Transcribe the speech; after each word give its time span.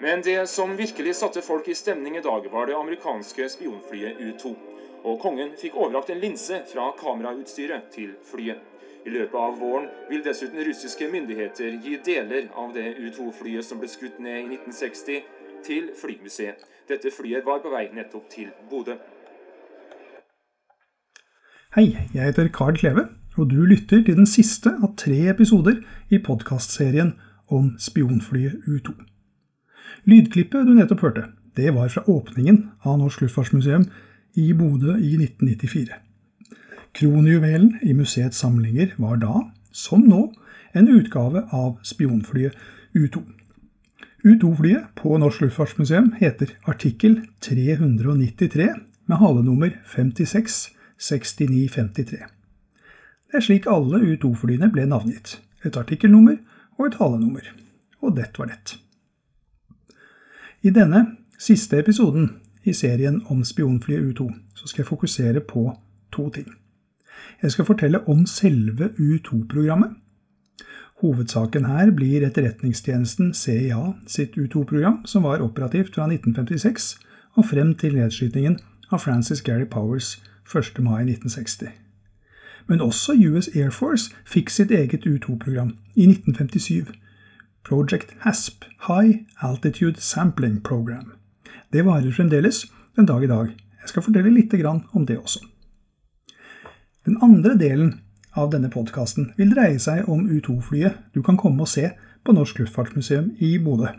Men 0.00 0.22
det 0.22 0.46
som 0.46 0.76
virkelig 0.76 1.14
satte 1.16 1.42
folk 1.42 1.68
i 1.68 1.74
stemning 1.74 2.16
i 2.16 2.20
dag, 2.20 2.44
var 2.52 2.66
det 2.66 2.76
amerikanske 2.76 3.48
spionflyet 3.48 4.18
U-2. 4.20 4.52
Og 5.08 5.20
kongen 5.22 5.54
fikk 5.56 5.76
overrakt 5.76 6.10
en 6.12 6.20
linse 6.20 6.58
fra 6.68 6.90
kamerautstyret 7.00 7.88
til 7.94 8.12
flyet. 8.30 8.60
I 9.06 9.14
løpet 9.14 9.38
av 9.38 9.56
våren 9.60 9.86
vil 10.10 10.24
dessuten 10.24 10.60
russiske 10.66 11.08
myndigheter 11.08 11.78
gi 11.84 11.96
deler 12.04 12.50
av 12.58 12.74
det 12.74 12.90
U-2-flyet 12.98 13.64
som 13.64 13.80
ble 13.80 13.88
skutt 13.88 14.18
ned 14.20 14.40
i 14.42 14.58
1960, 14.58 15.22
til 15.66 15.88
flymuseet. 15.98 16.60
Dette 16.88 17.10
flyet 17.10 17.46
var 17.46 17.62
på 17.64 17.72
vei 17.72 17.86
nettopp 17.94 18.28
til 18.30 18.52
Bodø. 18.70 18.98
Hei, 21.74 21.88
jeg 22.12 22.22
heter 22.22 22.52
Carl 22.52 22.76
Kleve, 22.76 23.08
og 23.38 23.50
du 23.50 23.58
lytter 23.64 24.04
til 24.04 24.20
den 24.20 24.28
siste 24.28 24.76
av 24.76 24.94
tre 25.00 25.24
episoder 25.32 25.80
i 26.12 26.20
podkastserien 26.22 27.16
om 27.48 27.74
spionflyet 27.80 28.66
U-2. 28.68 29.15
Lydklippet 30.06 30.66
du 30.66 30.74
nettopp 30.76 31.04
hørte, 31.06 31.28
det 31.56 31.72
var 31.74 31.88
fra 31.88 32.04
åpningen 32.10 32.62
av 32.84 32.98
Norsk 33.00 33.24
Luftfartsmuseum 33.24 33.86
i 34.36 34.50
Bodø 34.52 34.96
i 34.98 35.14
1994. 35.16 35.96
Kronjuvelen 36.96 37.74
i 37.82 37.94
museets 37.96 38.40
samlinger 38.40 38.94
var 39.00 39.18
da, 39.20 39.40
som 39.72 40.04
nå, 40.08 40.28
en 40.76 40.88
utgave 40.92 41.46
av 41.52 41.78
spionflyet 41.84 42.56
U-2. 42.96 43.22
U-2-flyet 44.26 44.92
på 44.98 45.16
Norsk 45.20 45.44
Luftfartsmuseum 45.44 46.12
heter 46.20 46.56
artikkel 46.68 47.20
393 47.44 48.70
med 49.06 49.20
halenummer 49.20 49.76
56 49.94 50.70
6953. 50.98 52.24
Det 53.26 53.38
er 53.40 53.44
slik 53.44 53.68
alle 53.70 54.00
U2-flyene 54.14 54.70
ble 54.72 54.86
navngitt. 54.88 55.38
Et 55.64 55.76
artikkelnummer 55.76 56.38
og 56.78 56.88
et 56.88 56.98
halenummer. 57.00 57.52
Og 58.00 58.16
det 58.16 58.32
var 58.38 58.52
det. 58.52 58.76
I 60.66 60.70
denne 60.74 61.04
siste 61.38 61.78
episoden 61.78 62.30
i 62.66 62.72
serien 62.74 63.20
om 63.30 63.44
spionflyet 63.46 64.02
U2 64.02 64.24
så 64.54 64.66
skal 64.66 64.82
jeg 64.82 64.88
fokusere 64.88 65.40
på 65.40 65.62
to 66.12 66.24
ting. 66.34 66.48
Jeg 67.42 67.52
skal 67.54 67.68
fortelle 67.68 68.00
om 68.08 68.24
selve 68.26 68.88
U2-programmet. 68.98 69.90
Hovedsaken 71.02 71.68
her 71.70 71.90
blir 71.94 72.26
etterretningstjenesten 72.26 73.34
CIA 73.34 73.92
sitt 74.10 74.34
U2-program, 74.34 75.04
som 75.06 75.22
var 75.22 75.44
operativt 75.44 75.94
fra 75.94 76.08
1956 76.10 76.98
og 77.36 77.46
frem 77.46 77.74
til 77.74 77.94
nedskytingen 77.94 78.58
av 78.90 79.04
Francis 79.06 79.42
Gary 79.42 79.68
Powers 79.70 80.16
1. 80.50 80.82
mai 80.82 81.04
1960. 81.04 81.70
Men 82.66 82.80
også 82.80 83.14
US 83.14 83.48
Air 83.54 83.70
Force 83.70 84.10
fikk 84.26 84.50
sitt 84.50 84.70
eget 84.74 85.06
U2-program 85.06 85.76
i 85.94 86.10
1957. 86.10 87.05
Project 87.66 88.14
HASP, 88.20 88.64
High 88.86 89.26
Altitude 89.38 90.00
Sampling 90.00 90.60
Program. 90.60 91.12
Det 91.72 91.82
varer 91.82 92.12
fremdeles 92.12 92.66
den 92.96 93.06
dag 93.06 93.24
i 93.24 93.26
dag. 93.26 93.48
Jeg 93.80 93.88
skal 93.88 94.02
fortelle 94.02 94.30
litt 94.30 94.54
om 94.92 95.06
det 95.06 95.18
også. 95.18 95.40
Den 97.04 97.18
andre 97.22 97.58
delen 97.58 98.00
av 98.34 98.52
denne 98.52 98.70
podkasten 98.70 99.32
vil 99.36 99.50
dreie 99.50 99.78
seg 99.82 100.06
om 100.08 100.28
U2-flyet 100.30 101.10
du 101.14 101.22
kan 101.22 101.36
komme 101.36 101.66
og 101.66 101.68
se 101.68 101.90
på 102.22 102.32
Norsk 102.32 102.58
Luftfartsmuseum 102.58 103.34
i 103.38 103.58
Bodø. 103.58 103.90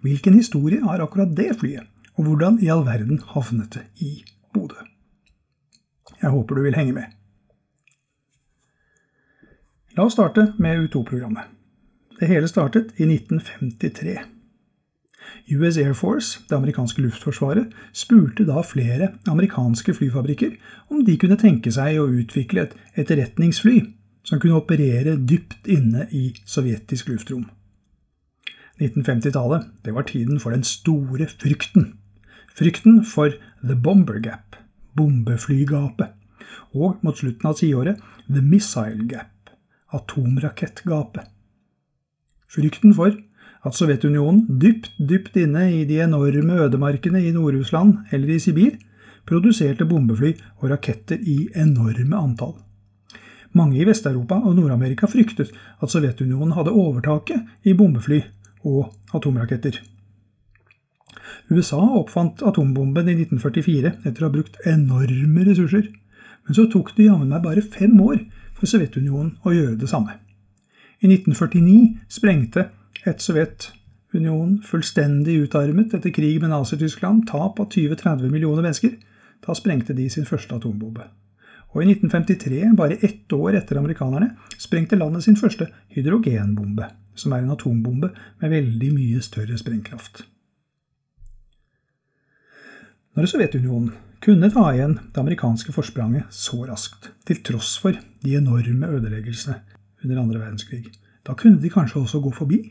Hvilken 0.00 0.34
historie 0.34 0.80
har 0.80 1.00
akkurat 1.00 1.36
det 1.36 1.58
flyet, 1.60 1.84
og 2.16 2.24
hvordan 2.24 2.60
i 2.64 2.68
all 2.72 2.86
verden 2.86 3.20
havnet 3.34 3.76
det 3.76 3.86
i 4.00 4.24
Bodø? 4.54 4.80
Jeg 6.22 6.30
håper 6.30 6.54
du 6.54 6.62
vil 6.62 6.76
henge 6.76 6.92
med. 6.92 7.04
La 9.96 10.06
oss 10.08 10.16
starte 10.16 10.54
med 10.58 10.88
U2-programmet. 10.88 11.61
Det 12.22 12.28
hele 12.30 12.46
startet 12.46 12.92
i 13.02 13.02
1953. 13.02 14.12
US 15.58 15.76
Air 15.76 15.92
Force, 15.92 16.38
det 16.48 16.54
amerikanske 16.54 17.02
luftforsvaret, 17.02 17.72
spurte 17.92 18.44
da 18.46 18.62
flere 18.62 19.08
amerikanske 19.26 19.94
flyfabrikker 19.96 20.52
om 20.94 21.00
de 21.02 21.16
kunne 21.18 21.38
tenke 21.40 21.72
seg 21.74 21.98
å 21.98 22.06
utvikle 22.06 22.68
et 22.68 22.76
etterretningsfly 23.02 23.80
som 24.22 24.38
kunne 24.38 24.60
operere 24.60 25.16
dypt 25.18 25.66
inne 25.66 26.06
i 26.14 26.28
sovjetisk 26.46 27.10
luftrom. 27.10 27.48
1950-tallet, 28.78 29.66
det 29.82 29.96
var 29.98 30.06
tiden 30.06 30.38
for 30.38 30.54
den 30.54 30.62
store 30.62 31.26
frykten. 31.26 31.96
Frykten 32.54 33.02
for 33.02 33.34
The 33.66 33.74
Bomber 33.74 34.22
Gap, 34.22 34.54
bombeflygapet, 34.94 36.14
og 36.70 37.02
mot 37.02 37.18
slutten 37.18 37.50
av 37.50 37.58
tiåret 37.58 37.98
The 38.30 38.46
Missile 38.46 39.10
Gap, 39.10 39.50
atomrakettgapet. 39.90 41.31
Frykten 42.52 42.92
for 42.94 43.14
at 43.62 43.76
Sovjetunionen, 43.78 44.44
dypt, 44.60 44.90
dypt 44.98 45.36
inne 45.40 45.68
i 45.72 45.84
de 45.88 46.00
enorme 46.04 46.58
ødemarkene 46.66 47.22
i 47.22 47.32
Nord-Russland 47.32 48.12
eller 48.12 48.34
i 48.34 48.40
Sibir, 48.42 48.74
produserte 49.26 49.86
bombefly 49.86 50.34
og 50.58 50.70
raketter 50.72 51.20
i 51.22 51.46
enorme 51.54 52.18
antall. 52.18 52.56
Mange 53.52 53.78
i 53.78 53.86
Vest-Europa 53.86 54.40
og 54.42 54.56
Nord-Amerika 54.56 55.06
fryktet 55.06 55.52
at 55.52 55.90
Sovjetunionen 55.92 56.54
hadde 56.56 56.72
overtaket 56.72 57.68
i 57.68 57.74
bombefly 57.76 58.22
og 58.64 58.92
atomraketter. 59.14 59.78
USA 61.52 61.78
oppfant 62.00 62.42
atombomben 62.46 63.08
i 63.08 63.16
1944 63.20 63.92
etter 64.08 64.22
å 64.22 64.28
ha 64.28 64.34
brukt 64.34 64.58
enorme 64.68 65.46
ressurser. 65.48 65.88
Men 66.46 66.56
så 66.56 66.66
tok 66.70 66.94
det 66.96 67.06
jammen 67.06 67.30
meg 67.30 67.44
bare 67.44 67.62
fem 67.62 67.94
år 68.02 68.24
for 68.56 68.70
Sovjetunionen 68.70 69.36
å 69.44 69.54
gjøre 69.54 69.78
det 69.80 69.90
samme. 69.90 70.16
I 71.02 71.08
1949 71.10 71.98
sprengte 72.08 72.68
et 73.02 73.22
Sovjetunionen 73.24 74.60
fullstendig 74.62 75.40
utarmet 75.48 75.96
etter 75.96 76.12
krig 76.14 76.36
med 76.38 76.52
Nazi-Tyskland, 76.52 77.24
tap 77.26 77.58
av 77.58 77.72
20-30 77.74 78.30
millioner 78.30 78.62
mennesker. 78.62 78.94
Da 79.42 79.56
sprengte 79.58 79.96
de 79.98 80.06
sin 80.12 80.28
første 80.28 80.54
atombombe. 80.54 81.08
Og 81.72 81.82
i 81.82 81.88
1953, 81.90 82.60
bare 82.78 83.00
ett 83.02 83.34
år 83.34 83.58
etter 83.58 83.80
amerikanerne, 83.80 84.36
sprengte 84.54 84.98
landet 85.00 85.26
sin 85.26 85.40
første 85.40 85.66
hydrogenbombe, 85.90 86.86
som 87.18 87.34
er 87.34 87.42
en 87.42 87.56
atombombe 87.56 88.12
med 88.38 88.54
veldig 88.54 88.92
mye 88.94 89.24
større 89.26 89.58
sprengkraft. 89.58 90.22
Når 93.18 93.26
Sovjetunionen 93.26 93.90
kunne 94.22 94.54
ta 94.54 94.68
igjen 94.70 95.00
det 95.10 95.18
amerikanske 95.18 95.74
forspranget 95.74 96.30
så 96.30 96.62
raskt, 96.68 97.10
til 97.26 97.42
tross 97.42 97.74
for 97.82 97.98
de 98.22 98.38
enorme 98.38 98.86
ødeleggelsene 98.86 99.58
under 100.04 100.20
andre 100.20 100.40
verdenskrig, 100.40 100.86
da 101.26 101.34
kunne 101.38 101.62
de 101.62 101.70
kanskje 101.70 102.02
også 102.02 102.20
gå 102.22 102.32
forbi 102.34 102.62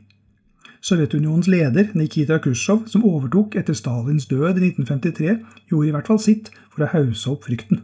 Sovjetunionens 0.81 1.45
leder, 1.45 1.91
Nikita 1.93 2.39
Khrusjtsjov, 2.41 2.87
som 2.89 3.03
overtok 3.05 3.53
etter 3.59 3.75
Stalins 3.77 4.25
død 4.25 4.57
i 4.57 4.71
1953, 4.71 5.35
gjorde 5.69 5.87
i 5.87 5.93
hvert 5.93 6.09
fall 6.09 6.19
sitt 6.21 6.49
for 6.73 6.81
å 6.81 6.89
hause 6.89 7.29
opp 7.29 7.45
frykten. 7.45 7.83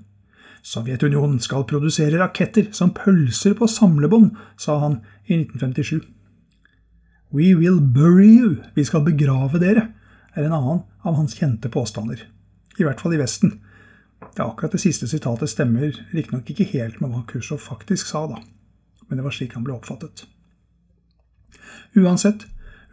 Sovjetunionen 0.66 1.38
skal 1.40 1.68
produsere 1.70 2.18
raketter 2.18 2.72
som 2.74 2.96
pølser 2.98 3.54
på 3.60 3.70
samlebånd, 3.70 4.32
sa 4.58 4.80
han 4.82 4.98
i 5.30 5.38
1957. 5.44 6.02
We 7.30 7.54
will 7.54 7.78
bury 7.78 8.32
you, 8.34 8.58
vi 8.74 8.88
skal 8.88 9.06
begrave 9.06 9.62
dere, 9.62 9.92
er 10.34 10.48
en 10.48 10.58
annen 10.58 10.84
av 11.06 11.22
hans 11.22 11.38
kjente 11.38 11.70
påstander. 11.70 12.26
I 12.82 12.86
hvert 12.88 13.02
fall 13.04 13.14
i 13.14 13.22
Vesten. 13.22 13.60
Det 14.34 14.42
akkurat 14.42 14.74
det 14.74 14.82
siste 14.82 15.06
sitatet 15.06 15.54
stemmer 15.54 15.94
riktignok 16.16 16.50
ikke 16.50 16.72
helt 16.74 16.98
med 16.98 17.14
hva 17.14 17.28
Khrusjtsjov 17.30 17.62
faktisk 17.62 18.10
sa, 18.10 18.26
da. 18.34 18.42
Men 19.08 19.20
det 19.20 19.26
var 19.26 19.36
slik 19.36 19.56
han 19.56 19.66
ble 19.66 19.76
oppfattet. 19.78 20.26
Uansett, 21.98 22.46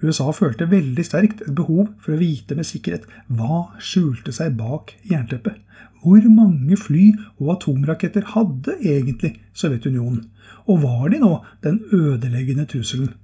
USA 0.04 0.30
følte 0.36 0.68
veldig 0.70 1.04
sterkt 1.06 1.42
et 1.44 1.54
behov 1.56 1.88
for 2.02 2.14
å 2.14 2.20
vite 2.20 2.56
med 2.58 2.68
sikkerhet 2.68 3.06
hva 3.32 3.64
skjulte 3.82 4.34
seg 4.34 4.56
bak 4.58 4.92
jernteppet. 5.08 5.60
Hvor 6.04 6.24
mange 6.28 6.76
fly 6.76 7.04
og 7.40 7.54
atomraketter 7.54 8.26
hadde 8.34 8.76
egentlig 8.82 9.38
Sovjetunionen? 9.56 10.26
Og 10.68 10.82
var 10.82 11.08
de 11.12 11.20
nå 11.22 11.38
den 11.64 11.80
ødeleggende 11.92 12.66
trusselen 12.68 13.14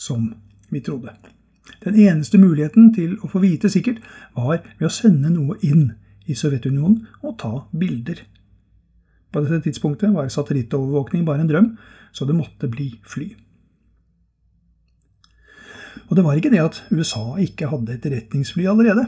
som 0.00 0.30
vi 0.72 0.80
trodde? 0.80 1.12
Den 1.84 1.98
eneste 2.00 2.40
muligheten 2.40 2.94
til 2.96 3.18
å 3.20 3.28
få 3.28 3.42
vite 3.44 3.68
sikkert 3.72 4.00
var 4.36 4.62
ved 4.78 4.88
å 4.88 4.92
sende 4.92 5.32
noe 5.32 5.58
inn 5.64 5.90
i 6.24 6.36
Sovjetunionen 6.36 7.04
og 7.20 7.36
ta 7.40 7.52
bilder. 7.76 8.24
På 9.30 9.42
dette 9.44 9.62
tidspunktet 9.68 10.14
var 10.14 10.30
satellittovervåkning 10.32 11.24
bare 11.26 11.44
en 11.44 11.50
drøm, 11.50 11.70
så 12.12 12.26
det 12.26 12.34
måtte 12.34 12.70
bli 12.70 12.92
fly. 13.06 13.30
Og 16.10 16.16
det 16.18 16.24
var 16.26 16.38
ikke 16.38 16.50
det 16.50 16.62
at 16.62 16.82
USA 16.90 17.36
ikke 17.38 17.70
hadde 17.70 17.94
etterretningsfly 17.94 18.66
allerede. 18.70 19.06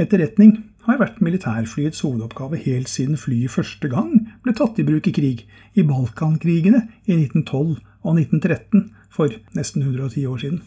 Etterretning 0.00 0.58
har 0.84 0.98
vært 1.00 1.22
militærflyets 1.24 2.02
hovedoppgave 2.04 2.58
helt 2.64 2.90
siden 2.90 3.16
flyet 3.20 3.52
første 3.54 3.88
gang 3.92 4.26
ble 4.44 4.54
tatt 4.56 4.80
i 4.80 4.86
bruk 4.86 5.08
i 5.08 5.14
krig, 5.16 5.44
i 5.78 5.84
Balkankrigene 5.86 6.82
i 7.06 7.16
1912 7.16 7.78
og 8.02 8.18
1913, 8.18 8.90
for 9.12 9.32
nesten 9.56 9.84
110 9.84 10.26
år 10.26 10.40
siden. 10.42 10.62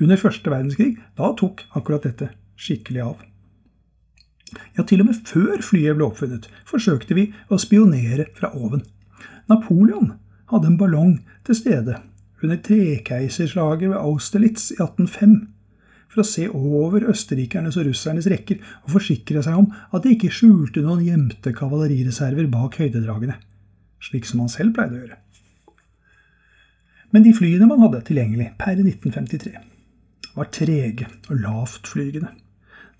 Under 0.00 0.20
første 0.20 0.52
verdenskrig, 0.52 0.96
da 1.16 1.32
tok 1.36 1.64
akkurat 1.76 2.04
dette 2.04 2.30
skikkelig 2.60 3.02
av. 3.02 3.24
Ja, 4.76 4.84
til 4.86 5.02
og 5.02 5.08
med 5.08 5.24
før 5.26 5.62
flyet 5.64 5.98
ble 5.98 6.06
oppfunnet, 6.06 6.46
forsøkte 6.68 7.16
vi 7.18 7.30
å 7.50 7.58
spionere 7.60 8.28
fra 8.36 8.52
oven. 8.54 8.84
Napoleon 9.50 10.12
hadde 10.52 10.70
en 10.70 10.78
ballong 10.78 11.16
til 11.46 11.58
stede 11.58 11.98
under 12.42 12.58
trekeiserslaget 12.62 13.90
ved 13.90 13.98
Austerlitz 13.98 14.70
i 14.70 14.80
1805. 14.82 15.36
for 16.06 16.22
å 16.22 16.30
se 16.30 16.46
over 16.48 17.02
østerrikernes 17.10 17.76
og 17.76 17.88
russernes 17.88 18.28
rekker 18.30 18.60
og 18.86 18.92
forsikre 18.94 19.42
seg 19.42 19.58
om 19.58 19.66
at 19.92 20.04
de 20.04 20.14
ikke 20.14 20.30
skjulte 20.32 20.80
noen 20.80 21.02
gjemte 21.04 21.52
kavalerireserver 21.52 22.46
bak 22.48 22.78
høydedragene, 22.80 23.34
slik 24.00 24.24
som 24.24 24.40
han 24.40 24.48
selv 24.48 24.72
pleide 24.78 24.96
å 24.96 25.02
gjøre. 25.02 25.18
Men 27.12 27.26
de 27.26 27.34
flyene 27.36 27.68
man 27.68 27.82
hadde 27.84 28.04
tilgjengelig 28.06 28.52
per 28.56 28.78
1953, 28.78 29.52
var 30.38 30.48
trege 30.54 31.10
og 31.28 31.42
lavtflygende. 31.42 32.32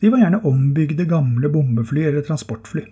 De 0.00 0.10
var 0.12 0.20
gjerne 0.20 0.42
ombygde 0.44 1.06
gamle 1.08 1.48
bombefly 1.52 2.04
eller 2.08 2.24
transportfly. 2.26 2.84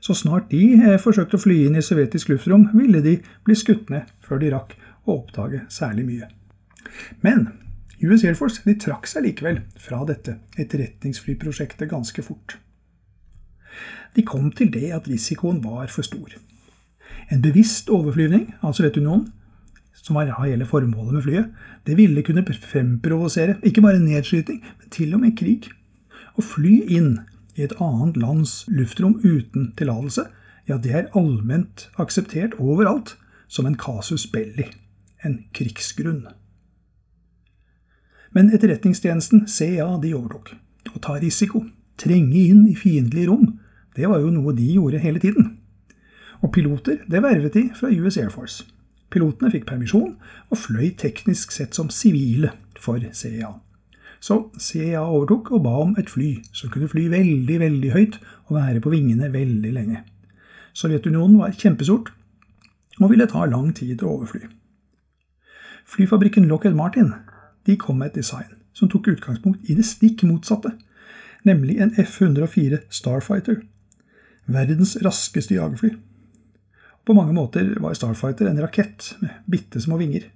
Så 0.00 0.14
snart 0.14 0.50
de 0.52 0.62
eh, 0.76 0.98
forsøkte 1.00 1.38
å 1.38 1.42
fly 1.42 1.62
inn 1.66 1.78
i 1.78 1.82
sovjetisk 1.82 2.30
luftrom, 2.30 2.68
ville 2.76 3.00
de 3.02 3.16
bli 3.46 3.56
skutt 3.58 3.88
ned 3.90 4.10
før 4.24 4.42
de 4.42 4.52
rakk 4.54 4.76
å 5.08 5.16
oppdage 5.16 5.64
særlig 5.72 6.04
mye. 6.06 6.28
Men 7.24 7.48
US 7.98 8.22
Air 8.24 8.36
Force 8.38 8.62
de 8.62 8.76
trakk 8.78 9.08
seg 9.10 9.24
likevel 9.26 9.62
fra 9.80 10.04
dette 10.06 10.36
etterretningsflyprosjektet 10.60 11.90
ganske 11.90 12.22
fort. 12.22 12.58
De 14.14 14.22
kom 14.26 14.52
til 14.54 14.70
det 14.74 14.92
at 14.94 15.08
risikoen 15.10 15.58
var 15.64 15.90
for 15.92 16.06
stor. 16.06 16.36
En 17.28 17.42
bevisst 17.42 17.90
overflyvning 17.92 18.46
av 18.62 18.76
Sovjetunionen, 18.78 19.26
som 19.98 20.16
var 20.16 20.30
hele 20.38 20.64
formålet 20.66 21.18
med 21.18 21.24
flyet, 21.26 21.50
det 21.84 21.96
ville 21.98 22.22
kunne 22.24 22.44
fremprovosere 22.46 23.58
ikke 23.66 23.82
bare 23.84 24.00
nedskyting, 24.00 24.62
men 24.62 24.94
til 24.94 25.12
og 25.16 25.24
med 25.24 25.34
krig. 25.36 25.68
Å 26.38 26.44
fly 26.44 26.74
inn 26.86 27.16
i 27.58 27.64
et 27.66 27.74
annet 27.82 28.18
lands 28.20 28.62
luftrom 28.70 29.16
uten 29.24 29.72
tillatelse, 29.78 30.28
ja, 30.68 30.76
det 30.78 30.92
er 30.94 31.08
allment 31.18 31.88
akseptert 31.98 32.54
overalt 32.60 33.16
som 33.48 33.66
en 33.66 33.78
casus 33.78 34.26
belli, 34.30 34.68
en 35.24 35.40
krigsgrunn. 35.56 36.28
Men 38.36 38.52
etterretningstjenesten, 38.52 39.46
CIA, 39.48 39.88
de 40.02 40.12
overtok. 40.14 40.52
Å 40.92 41.00
ta 41.02 41.16
risiko, 41.18 41.64
trenge 41.98 42.38
inn 42.38 42.66
i 42.68 42.76
fiendtlige 42.78 43.32
rom, 43.32 43.56
det 43.96 44.06
var 44.06 44.20
jo 44.22 44.30
noe 44.30 44.54
de 44.54 44.66
gjorde 44.76 45.00
hele 45.02 45.18
tiden. 45.18 45.56
Og 46.44 46.52
piloter, 46.54 47.00
det 47.10 47.24
vervet 47.24 47.56
de 47.56 47.64
fra 47.74 47.90
US 47.90 48.18
Air 48.20 48.30
Force. 48.30 48.68
Pilotene 49.10 49.50
fikk 49.50 49.64
permisjon 49.66 50.12
og 50.52 50.60
fløy 50.60 50.92
teknisk 51.00 51.54
sett 51.56 51.74
som 51.74 51.88
sivile 51.90 52.52
for 52.78 53.00
CIA. 53.00 53.56
Så 54.20 54.50
CIA 54.58 55.00
overtok 55.04 55.52
og 55.54 55.62
ba 55.62 55.74
om 55.84 55.94
et 55.98 56.10
fly 56.10 56.38
som 56.52 56.70
kunne 56.74 56.90
fly 56.90 57.06
veldig, 57.12 57.58
veldig 57.60 57.90
høyt 57.94 58.18
og 58.48 58.56
være 58.56 58.82
på 58.82 58.92
vingene 58.92 59.32
veldig 59.32 59.72
lenge. 59.72 60.02
Sovjetunionen 60.74 61.38
var 61.38 61.54
kjempestort 61.54 62.12
og 62.98 63.10
ville 63.12 63.28
ta 63.30 63.44
lang 63.46 63.70
tid 63.74 64.02
å 64.02 64.16
overfly. 64.16 64.44
Flyfabrikken 65.88 66.48
Lockheed 66.50 66.76
Martin 66.76 67.14
de 67.66 67.76
kom 67.76 68.00
med 68.00 68.12
et 68.12 68.20
design 68.20 68.58
som 68.76 68.90
tok 68.90 69.10
utgangspunkt 69.14 69.70
i 69.70 69.74
det 69.74 69.86
stikk 69.86 70.22
motsatte, 70.26 70.74
nemlig 71.46 71.78
en 71.82 71.94
F-104 71.98 72.82
Starfighter, 72.94 73.62
verdens 74.46 74.96
raskeste 75.02 75.56
jagerfly. 75.56 75.94
På 77.06 77.16
mange 77.16 77.34
måter 77.34 77.72
var 77.80 77.96
Starfighter 77.96 78.50
en 78.50 78.60
rakett 78.62 79.14
med 79.22 79.42
bitte 79.50 79.80
små 79.80 79.98
vinger. 79.98 80.28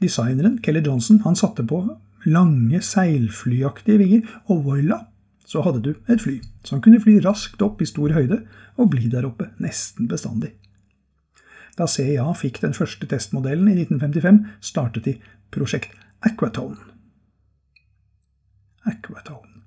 Designeren, 0.00 0.58
Kelly 0.64 0.82
Johnson, 0.86 1.20
han 1.24 1.36
satte 1.36 1.64
på 1.66 1.84
lange, 2.26 2.82
seilflyaktige 2.84 3.98
vinger, 4.00 4.26
og 4.48 4.64
voila, 4.64 5.04
så 5.46 5.64
hadde 5.66 5.82
du 5.82 5.94
et 6.06 6.22
fly 6.22 6.38
som 6.66 6.80
kunne 6.84 7.00
fly 7.02 7.18
raskt 7.24 7.62
opp 7.64 7.80
i 7.82 7.88
stor 7.88 8.12
høyde 8.14 8.42
og 8.78 8.90
bli 8.92 9.08
der 9.10 9.26
oppe 9.26 9.50
nesten 9.62 10.08
bestandig. 10.10 10.52
Da 11.78 11.86
CIA 11.88 12.26
fikk 12.36 12.60
den 12.62 12.74
første 12.76 13.06
testmodellen 13.08 13.70
i 13.70 13.76
1955, 13.78 14.40
startet 14.60 15.06
de 15.06 15.14
prosjekt 15.54 15.94
Aquatone. 16.26 16.76
Aquatone. 18.84 19.62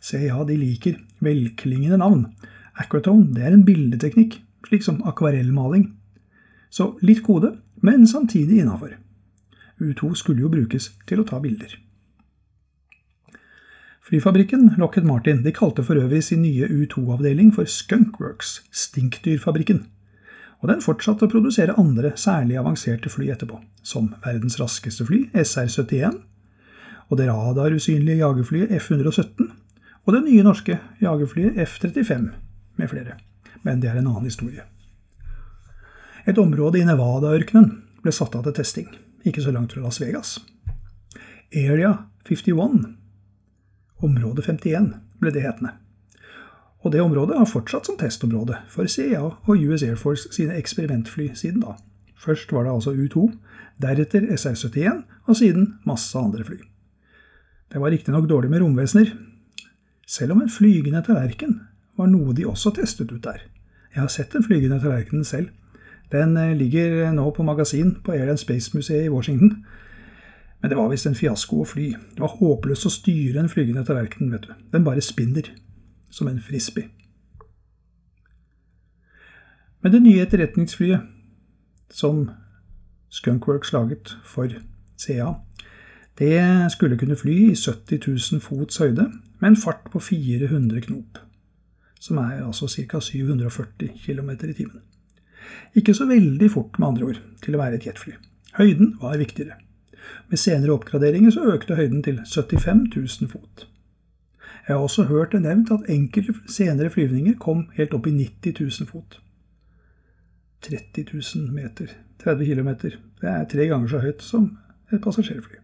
CIA 0.00 0.44
de 0.46 0.56
liker 0.58 1.00
velklingende 1.24 1.98
navn. 1.98 2.28
Aquatone 2.78 3.32
det 3.34 3.48
er 3.48 3.56
en 3.56 3.66
bildeteknikk, 3.66 4.38
slik 4.68 4.86
som 4.86 5.02
akvarellmaling. 5.08 5.90
Så 6.70 6.92
litt 7.02 7.24
kode, 7.26 7.56
men 7.82 8.06
samtidig 8.06 8.62
innafor. 8.62 8.94
U2 9.80 10.14
skulle 10.14 10.44
jo 10.44 10.52
brukes 10.52 10.92
til 11.06 11.22
å 11.22 11.26
ta 11.26 11.40
bilder. 11.42 11.74
Flyfabrikken 14.08 14.70
Lockheed 14.78 15.04
Martin 15.04 15.42
de 15.42 15.52
kalte 15.52 15.82
for 15.84 15.98
øvrig 16.00 16.22
sin 16.24 16.40
nye 16.40 16.64
U2-avdeling 16.64 17.50
for 17.52 17.68
Skunkworks, 17.68 18.62
stinkdyrfabrikken. 18.72 19.82
Og 20.62 20.70
den 20.70 20.80
fortsatte 20.80 21.26
å 21.26 21.28
produsere 21.28 21.74
andre 21.76 22.14
særlig 22.16 22.56
avanserte 22.56 23.10
fly 23.12 23.26
etterpå, 23.34 23.58
som 23.84 24.14
verdens 24.24 24.56
raskeste 24.56 25.04
fly, 25.04 25.26
SR-71, 25.36 26.16
og 27.10 27.20
det 27.20 27.26
radarusynlige 27.28 28.22
jagerflyet 28.22 28.72
F-117, 28.78 29.50
og 30.06 30.16
det 30.16 30.22
nye 30.24 30.46
norske 30.46 30.78
jagerflyet 31.04 31.60
F-35, 31.66 32.30
med 32.80 32.88
flere. 32.88 33.18
Men 33.60 33.82
det 33.82 33.90
er 33.90 33.98
en 34.00 34.08
annen 34.08 34.30
historie. 34.30 34.64
Et 36.24 36.40
område 36.40 36.80
i 36.80 36.86
Nevada-ørkenen 36.88 37.68
ble 38.00 38.16
satt 38.16 38.40
av 38.40 38.48
til 38.48 38.56
testing, 38.56 38.88
ikke 39.28 39.44
så 39.44 39.52
langt 39.52 39.76
fra 39.76 39.84
Las 39.84 40.00
Vegas. 40.00 40.38
Area 41.52 41.92
51 42.24 42.96
Område 44.04 44.42
51 44.42 44.92
ble 45.18 45.32
det 45.34 45.42
hetende. 45.42 45.74
Og 46.86 46.92
det 46.94 47.02
området 47.02 47.38
har 47.38 47.48
fortsatt 47.50 47.88
som 47.88 47.98
testområde 47.98 48.60
for 48.70 48.86
CIA 48.86 49.24
og 49.26 49.64
US 49.66 49.82
Air 49.82 49.98
Force 49.98 50.30
sine 50.34 50.54
eksperimentfly 50.54 51.32
siden 51.34 51.64
da. 51.64 51.74
Først 52.18 52.52
var 52.52 52.64
det 52.66 52.74
altså 52.74 52.94
U2, 52.94 53.28
deretter 53.82 54.26
SR-71, 54.34 55.02
og 55.26 55.36
siden 55.36 55.74
masse 55.86 56.18
andre 56.18 56.44
fly. 56.44 56.58
Det 57.72 57.80
var 57.80 57.90
riktignok 57.90 58.28
dårlig 58.30 58.50
med 58.50 58.62
romvesener, 58.62 59.12
selv 60.06 60.32
om 60.32 60.42
en 60.42 60.50
flygende 60.50 61.02
tallerken 61.04 61.60
var 61.98 62.08
noe 62.08 62.32
de 62.34 62.46
også 62.48 62.72
testet 62.78 63.12
ut 63.12 63.24
der. 63.24 63.42
Jeg 63.94 64.00
har 64.00 64.08
sett 64.12 64.32
den 64.32 64.44
flygende 64.44 64.80
tallerkenen 64.80 65.24
selv. 65.24 65.50
Den 66.12 66.36
eh, 66.36 66.56
ligger 66.56 67.10
nå 67.12 67.30
på 67.36 67.42
magasin 67.44 67.96
på 68.04 68.14
Air 68.14 68.30
and 68.30 68.40
Space-museet 68.40 69.04
i 69.04 69.12
Washington, 69.12 69.64
men 70.60 70.70
det 70.70 70.76
var 70.76 70.90
visst 70.90 71.06
en 71.06 71.14
fiasko 71.14 71.62
å 71.62 71.66
fly. 71.68 71.88
Det 72.16 72.22
var 72.22 72.38
håpløst 72.40 72.88
å 72.88 72.92
styre 72.92 73.44
en 73.44 73.50
flygende 73.50 73.84
tallerken, 73.86 74.32
vet 74.32 74.48
du. 74.48 74.54
Den 74.72 74.86
bare 74.86 75.04
spinner. 75.04 75.52
Som 76.10 76.30
en 76.30 76.40
frisbee. 76.40 76.88
Men 79.84 79.92
det 79.92 80.00
nye 80.02 80.22
etterretningsflyet 80.24 81.04
som 81.92 82.30
Skunkworks 83.12 83.72
laget 83.72 84.14
for 84.24 84.50
CA, 84.98 85.34
det 86.18 86.72
skulle 86.72 86.98
kunne 86.98 87.16
fly 87.16 87.36
i 87.52 87.54
70 87.54 88.00
000 88.08 88.42
fots 88.42 88.80
høyde 88.82 89.06
med 89.38 89.52
en 89.52 89.60
fart 89.60 89.86
på 89.92 90.00
400 90.02 90.80
knop. 90.88 91.20
Som 92.00 92.18
er 92.24 92.42
altså 92.42 92.66
ca. 92.66 93.00
740 93.00 93.94
km 94.06 94.30
i 94.30 94.56
timen. 94.56 94.82
Ikke 95.76 95.94
så 95.94 96.08
veldig 96.08 96.50
fort, 96.50 96.78
med 96.78 96.88
andre 96.88 97.12
ord, 97.12 97.22
til 97.44 97.54
å 97.54 97.62
være 97.62 97.78
et 97.78 97.86
jetfly. 97.86 98.16
Høyden 98.58 98.96
var 99.00 99.20
viktigere. 99.20 99.60
Med 100.28 100.38
senere 100.38 100.74
oppgraderinger 100.74 101.34
så 101.34 101.46
økte 101.52 101.76
høyden 101.78 102.02
til 102.02 102.20
75 102.24 102.96
000 102.96 103.30
fot. 103.32 103.66
Jeg 104.68 104.76
har 104.76 104.82
også 104.82 105.04
hørt 105.08 105.32
det 105.32 105.42
nevnt 105.42 105.70
at 105.72 105.88
enkelte 105.88 106.34
senere 106.48 106.90
flyvninger 106.90 107.38
kom 107.40 107.68
helt 107.78 107.94
opp 107.96 108.06
i 108.06 108.12
90 108.12 108.60
000 108.60 108.90
fot. 108.90 109.20
30 110.62 111.06
000 111.12 111.52
meter, 111.54 111.94
30 112.24 112.46
km, 112.46 112.68
det 113.20 113.30
er 113.30 113.44
tre 113.48 113.66
ganger 113.66 113.88
så 113.88 114.02
høyt 114.02 114.22
som 114.22 114.50
et 114.92 115.00
passasjerfly. 115.00 115.62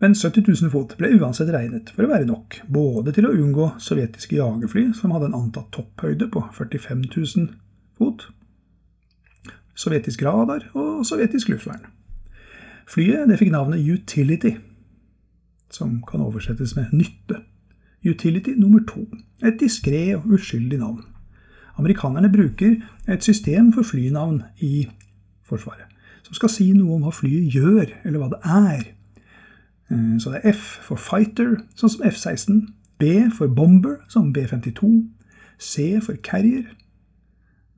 Men 0.00 0.14
70 0.14 0.62
000 0.62 0.72
fot 0.72 0.94
ble 0.96 1.10
uansett 1.18 1.50
regnet 1.52 1.90
for 1.92 2.06
å 2.06 2.12
være 2.14 2.24
nok, 2.24 2.62
både 2.72 3.12
til 3.12 3.28
å 3.28 3.34
unngå 3.36 3.66
sovjetiske 3.84 4.38
jagerfly, 4.38 4.86
som 4.96 5.12
hadde 5.12 5.28
en 5.28 5.36
antatt 5.42 5.68
topphøyde 5.76 6.30
på 6.32 6.46
45 6.56 7.02
000 7.10 7.50
fot, 8.00 8.30
sovjetisk 9.76 10.24
radar 10.24 10.70
og 10.72 11.04
sovjetisk 11.08 11.52
luftvern. 11.52 11.84
Flyet 12.90 13.30
fikk 13.38 13.52
navnet 13.54 13.86
Utility, 13.86 14.56
som 15.70 16.00
kan 16.08 16.24
oversettes 16.24 16.74
med 16.76 16.90
nytte. 16.92 17.38
Utility 18.02 18.56
nummer 18.58 18.80
to. 18.88 19.04
Et 19.46 19.54
diskré 19.60 20.16
og 20.16 20.26
uskyldig 20.26 20.78
navn. 20.78 21.04
Amerikanerne 21.78 22.32
bruker 22.32 22.80
et 23.08 23.24
system 23.24 23.72
for 23.72 23.82
flynavn 23.82 24.42
i 24.58 24.88
Forsvaret, 25.46 25.86
som 26.22 26.34
skal 26.34 26.50
si 26.52 26.66
noe 26.72 26.96
om 26.96 27.06
hva 27.06 27.14
flyet 27.14 27.54
gjør, 27.54 27.94
eller 28.04 28.18
hva 28.22 28.28
det 28.34 28.40
er. 28.46 28.82
Eh, 29.90 30.18
så 30.18 30.34
det 30.34 30.42
er 30.42 30.52
F 30.52 30.66
for 30.86 30.98
fighter, 30.98 31.56
sånn 31.78 31.94
som 31.94 32.06
F-16. 32.10 32.60
B 33.00 33.30
for 33.34 33.48
bomber, 33.48 34.02
som 34.12 34.32
B-52. 34.32 34.90
C 35.58 35.92
for 36.02 36.18
carrier, 36.22 36.66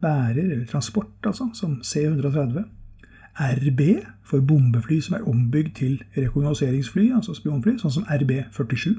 bærer 0.02 0.42
eller 0.42 0.66
transport, 0.66 1.14
altså, 1.25 1.50
som 1.54 1.83
C-130. 1.85 2.64
RB 3.40 3.80
for 4.28 4.40
bombefly 4.40 5.00
som 5.00 5.16
er 5.16 5.28
ombygd 5.28 5.74
til 5.76 6.02
rekognoseringsfly, 6.16 7.10
altså 7.16 7.34
spionfly, 7.36 7.78
sånn 7.80 7.94
som 7.96 8.06
RB-47. 8.08 8.94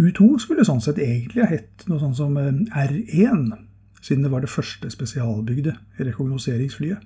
U2 0.00 0.28
skulle 0.42 0.66
sånn 0.66 0.82
sett 0.82 0.98
egentlig 0.98 1.44
ha 1.44 1.50
hett 1.52 1.84
noe 1.86 2.00
sånn 2.02 2.16
som 2.18 2.36
eh, 2.40 2.50
R1, 2.84 3.46
siden 4.04 4.26
det 4.26 4.32
var 4.32 4.42
det 4.44 4.52
første 4.52 4.90
spesialbygde 4.90 5.76
rekognoseringsflyet. 6.00 7.04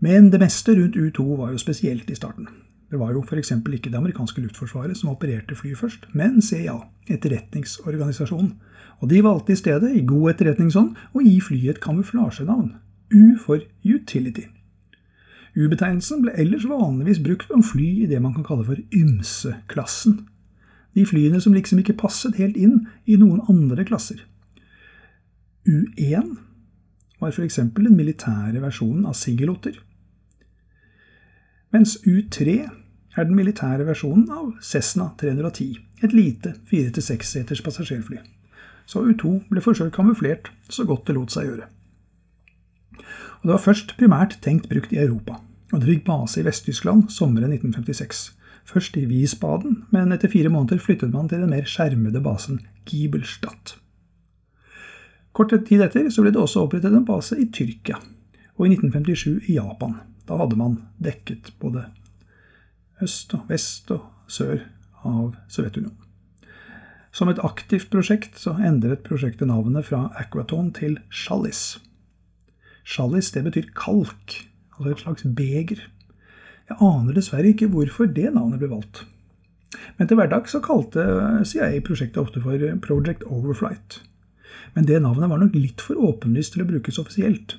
Men 0.00 0.30
det 0.32 0.40
meste 0.40 0.74
rundt 0.78 0.96
U2 0.96 1.26
var 1.36 1.52
jo 1.52 1.60
spesielt 1.60 2.08
i 2.10 2.16
starten. 2.16 2.48
Det 2.90 2.98
var 2.98 3.12
jo 3.14 3.20
f.eks. 3.22 3.52
ikke 3.52 3.90
det 3.90 3.98
amerikanske 3.98 4.40
luftforsvaret 4.40 4.96
som 4.98 5.12
opererte 5.12 5.54
flyet 5.54 5.78
først, 5.78 6.08
men 6.16 6.40
CIA, 6.42 6.80
etterretningsorganisasjonen. 7.06 8.54
Og 9.00 9.10
de 9.10 9.20
valgte 9.24 9.52
i 9.52 9.60
stedet, 9.60 9.92
i 9.94 10.06
god 10.06 10.32
etterretningsånd, 10.32 10.96
å 11.14 11.22
gi 11.22 11.36
flyet 11.44 11.76
et 11.76 11.82
kamuflasjenavn. 11.84 12.72
U 13.12 13.36
for 13.38 13.62
utility. 13.84 14.48
U-betegnelsen 15.58 16.22
ble 16.22 16.34
ellers 16.38 16.66
vanligvis 16.68 17.22
brukt 17.24 17.50
om 17.54 17.62
fly 17.66 17.88
i 18.04 18.08
det 18.10 18.20
man 18.22 18.34
kan 18.36 18.46
kalle 18.46 18.66
for 18.68 18.78
ymse-klassen. 18.94 20.20
De 20.94 21.06
flyene 21.06 21.40
som 21.42 21.54
liksom 21.54 21.80
ikke 21.82 21.98
passet 21.98 22.38
helt 22.38 22.58
inn 22.58 22.84
i 23.06 23.18
noen 23.18 23.42
andre 23.50 23.84
klasser. 23.86 24.22
U1 25.66 26.36
var 27.20 27.34
f.eks. 27.34 27.60
den 27.76 27.96
militære 27.96 28.62
versjonen 28.62 29.06
av 29.06 29.18
singelotter. 29.18 29.76
Mens 31.70 31.98
U3 32.06 32.54
er 33.16 33.26
den 33.26 33.36
militære 33.36 33.86
versjonen 33.86 34.30
av 34.34 34.54
Cessna 34.64 35.10
310, 35.20 35.76
et 36.02 36.14
lite 36.14 36.54
4-6-seters 36.70 37.62
passasjerfly. 37.62 38.18
Så 38.86 39.04
U2 39.06 39.36
ble 39.50 39.62
forsøkt 39.62 39.94
kamuflert 39.94 40.50
så 40.70 40.86
godt 40.88 41.06
det 41.06 41.14
lot 41.18 41.34
seg 41.34 41.46
gjøre. 41.46 41.68
Og 43.40 43.48
Det 43.48 43.54
var 43.54 43.64
først 43.64 43.94
primært 43.96 44.36
tenkt 44.44 44.68
brukt 44.68 44.92
i 44.92 45.00
Europa, 45.00 45.38
og 45.72 45.80
det 45.80 45.88
fikk 45.88 46.04
base 46.04 46.40
i 46.40 46.44
Vest-Tyskland 46.44 47.08
sommeren 47.08 47.54
1956. 47.54 48.34
Først 48.68 48.96
i 49.00 49.06
Wiesbaden, 49.08 49.84
men 49.90 50.12
etter 50.12 50.28
fire 50.28 50.52
måneder 50.52 50.78
flyttet 50.78 51.12
man 51.12 51.28
til 51.28 51.40
den 51.40 51.50
mer 51.50 51.64
skjermede 51.64 52.20
basen 52.22 52.60
Giebelstadt. 52.86 53.78
Kort 55.32 55.54
tid 55.66 55.80
etter 55.80 56.10
så 56.10 56.22
ble 56.22 56.34
det 56.34 56.42
også 56.42 56.66
opprettet 56.66 56.92
en 56.92 57.06
base 57.08 57.38
i 57.40 57.48
Tyrkia, 57.48 57.96
og 58.58 58.66
i 58.66 58.74
1957 58.74 59.48
i 59.48 59.56
Japan. 59.56 59.96
Da 60.28 60.36
hadde 60.36 60.58
man 60.60 60.76
dekket 61.02 61.54
både 61.62 61.86
øst 63.02 63.34
og 63.34 63.48
vest 63.48 63.90
og 63.94 64.04
sør 64.28 64.60
av 65.02 65.34
Sovjetunionen. 65.48 65.96
Som 67.10 67.30
et 67.32 67.40
aktivt 67.42 67.88
prosjekt 67.90 68.38
så 68.38 68.52
endret 68.62 69.02
prosjektet 69.06 69.48
navnet 69.50 69.88
fra 69.88 70.10
Aquaton 70.20 70.70
til 70.76 71.00
Shallis. 71.10 71.80
Shallis 72.84 73.30
det 73.34 73.44
betyr 73.46 73.70
kalk, 73.76 74.36
altså 74.76 74.90
et 74.90 75.02
slags 75.04 75.26
beger. 75.36 75.86
Jeg 76.70 76.78
aner 76.80 77.16
dessverre 77.16 77.50
ikke 77.50 77.70
hvorfor 77.70 78.10
det 78.10 78.30
navnet 78.34 78.60
ble 78.62 78.70
valgt. 78.70 79.04
Men 79.98 80.08
til 80.08 80.18
hverdags 80.18 80.54
så 80.54 80.60
kalte 80.64 81.02
CIA 81.46 81.80
prosjektet 81.86 82.22
ofte 82.22 82.42
for 82.42 82.62
Project 82.82 83.24
Overflight. 83.26 84.00
Men 84.74 84.86
det 84.86 85.02
navnet 85.02 85.30
var 85.30 85.42
nok 85.42 85.56
litt 85.58 85.82
for 85.82 85.98
åpenlyst 85.98 86.54
til 86.54 86.64
å 86.64 86.70
brukes 86.70 86.98
offisielt. 87.02 87.56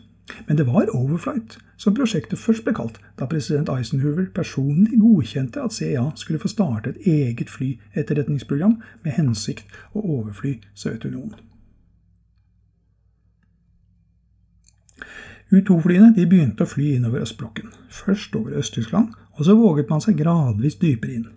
Men 0.48 0.58
det 0.58 0.68
var 0.68 0.92
Overflight 0.96 1.58
som 1.82 1.96
prosjektet 1.98 2.40
først 2.40 2.64
ble 2.66 2.76
kalt, 2.78 3.00
da 3.20 3.28
president 3.28 3.72
Eisenhower 3.74 4.28
personlig 4.36 5.00
godkjente 5.02 5.64
at 5.64 5.76
CIA 5.76 6.06
skulle 6.20 6.40
få 6.42 6.52
starte 6.52 6.94
et 6.94 7.08
eget 7.10 7.50
flyetterretningsprogram 7.50 8.78
med 9.04 9.18
hensikt 9.18 9.80
å 9.94 10.04
overfly 10.20 10.60
Sovjetunionen. 10.78 11.51
U-2-flyene 15.52 16.14
begynte 16.16 16.64
å 16.64 16.70
fly 16.70 16.94
innover 16.96 17.26
østblokken, 17.26 17.74
først 17.92 18.36
over 18.40 18.56
Øst-Tyskland, 18.62 19.12
og 19.36 19.46
så 19.46 19.56
våget 19.60 19.90
man 19.92 20.04
seg 20.04 20.20
gradvis 20.20 20.78
dypere 20.80 21.18
inn. 21.18 21.30